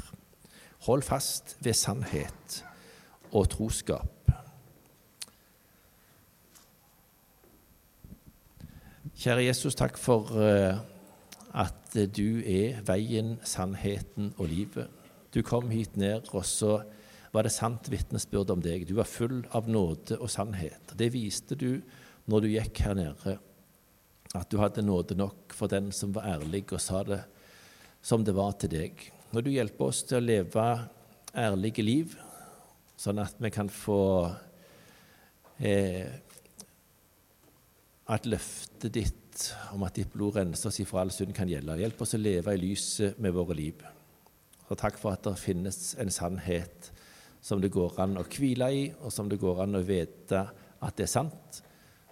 Hold 0.86 1.04
fast 1.04 1.56
ved 1.60 1.76
sannhet 1.76 2.62
og 3.32 3.50
troskap. 3.52 4.30
Kjære 9.20 9.44
Jesus, 9.44 9.76
takk 9.76 9.98
for 10.00 10.32
eh, 10.40 10.78
at 11.52 11.98
du 12.16 12.40
er 12.40 12.80
veien, 12.88 13.34
sannheten 13.44 14.32
og 14.38 14.48
livet. 14.48 14.88
Du 15.34 15.42
kom 15.44 15.68
hit 15.70 15.98
ned, 16.00 16.30
og 16.32 16.46
så 16.48 16.78
var 17.34 17.44
det 17.44 17.52
sant 17.54 17.90
vitnesbyrd 17.92 18.50
om 18.54 18.62
deg. 18.64 18.88
Du 18.88 18.96
var 18.96 19.10
full 19.10 19.42
av 19.54 19.68
nåde 19.70 20.16
og 20.16 20.32
sannhet. 20.32 20.96
Det 20.96 21.12
viste 21.12 21.58
du 21.58 21.82
når 22.30 22.46
du 22.46 22.52
gikk 22.54 22.82
her 22.86 22.96
nede 22.96 23.36
at 24.36 24.50
du 24.50 24.60
hadde 24.60 24.86
nåde 24.86 25.16
nok 25.18 25.54
for 25.56 25.70
den 25.70 25.90
som 25.94 26.12
var 26.14 26.28
ærlig 26.36 26.68
og 26.70 26.80
sa 26.82 27.02
det 27.06 27.24
som 28.02 28.22
det 28.24 28.34
var 28.36 28.54
til 28.58 28.70
deg. 28.72 29.08
Når 29.30 29.44
du 29.46 29.52
hjelper 29.54 29.92
oss 29.92 30.02
til 30.02 30.18
å 30.18 30.24
leve 30.24 30.64
ærlige 31.38 31.84
liv, 31.84 32.16
sånn 32.98 33.22
at 33.22 33.38
vi 33.38 33.50
kan 33.54 33.70
få 33.70 34.02
eh, 35.62 36.10
At 38.10 38.26
løftet 38.26 38.90
ditt 38.90 39.44
om 39.70 39.84
at 39.86 39.94
ditt 39.94 40.10
blod 40.10 40.34
renser 40.34 40.68
oss 40.68 40.80
ifra 40.82 41.04
all 41.04 41.12
synd, 41.14 41.30
kan 41.36 41.48
gjelde. 41.48 41.78
Hjelp 41.78 42.00
oss 42.02 42.16
å 42.16 42.20
leve 42.20 42.56
i 42.56 42.58
lyset 42.58 43.20
med 43.22 43.36
våre 43.36 43.54
liv. 43.54 43.84
Og 44.66 44.74
takk 44.78 44.98
for 44.98 45.14
at 45.14 45.22
det 45.22 45.36
finnes 45.38 45.78
en 46.02 46.10
sannhet 46.10 46.90
som 47.40 47.62
det 47.62 47.70
går 47.72 48.00
an 48.02 48.18
å 48.18 48.26
hvile 48.26 48.68
i, 48.74 48.84
og 48.98 49.14
som 49.14 49.30
det 49.30 49.38
går 49.40 49.62
an 49.62 49.78
å 49.78 49.84
vite 49.86 50.42
at 50.82 50.98
det 50.98 51.06
er 51.06 51.14
sant 51.14 51.62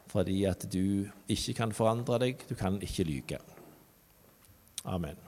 fordi 0.08 0.38
at 0.48 0.62
du 0.72 1.04
ikke 1.28 1.58
kan 1.58 1.74
forandre 1.76 2.16
deg, 2.22 2.46
du 2.48 2.54
kan 2.56 2.78
ikke 2.80 3.04
lyge. 3.04 3.42
Amen. 4.88 5.27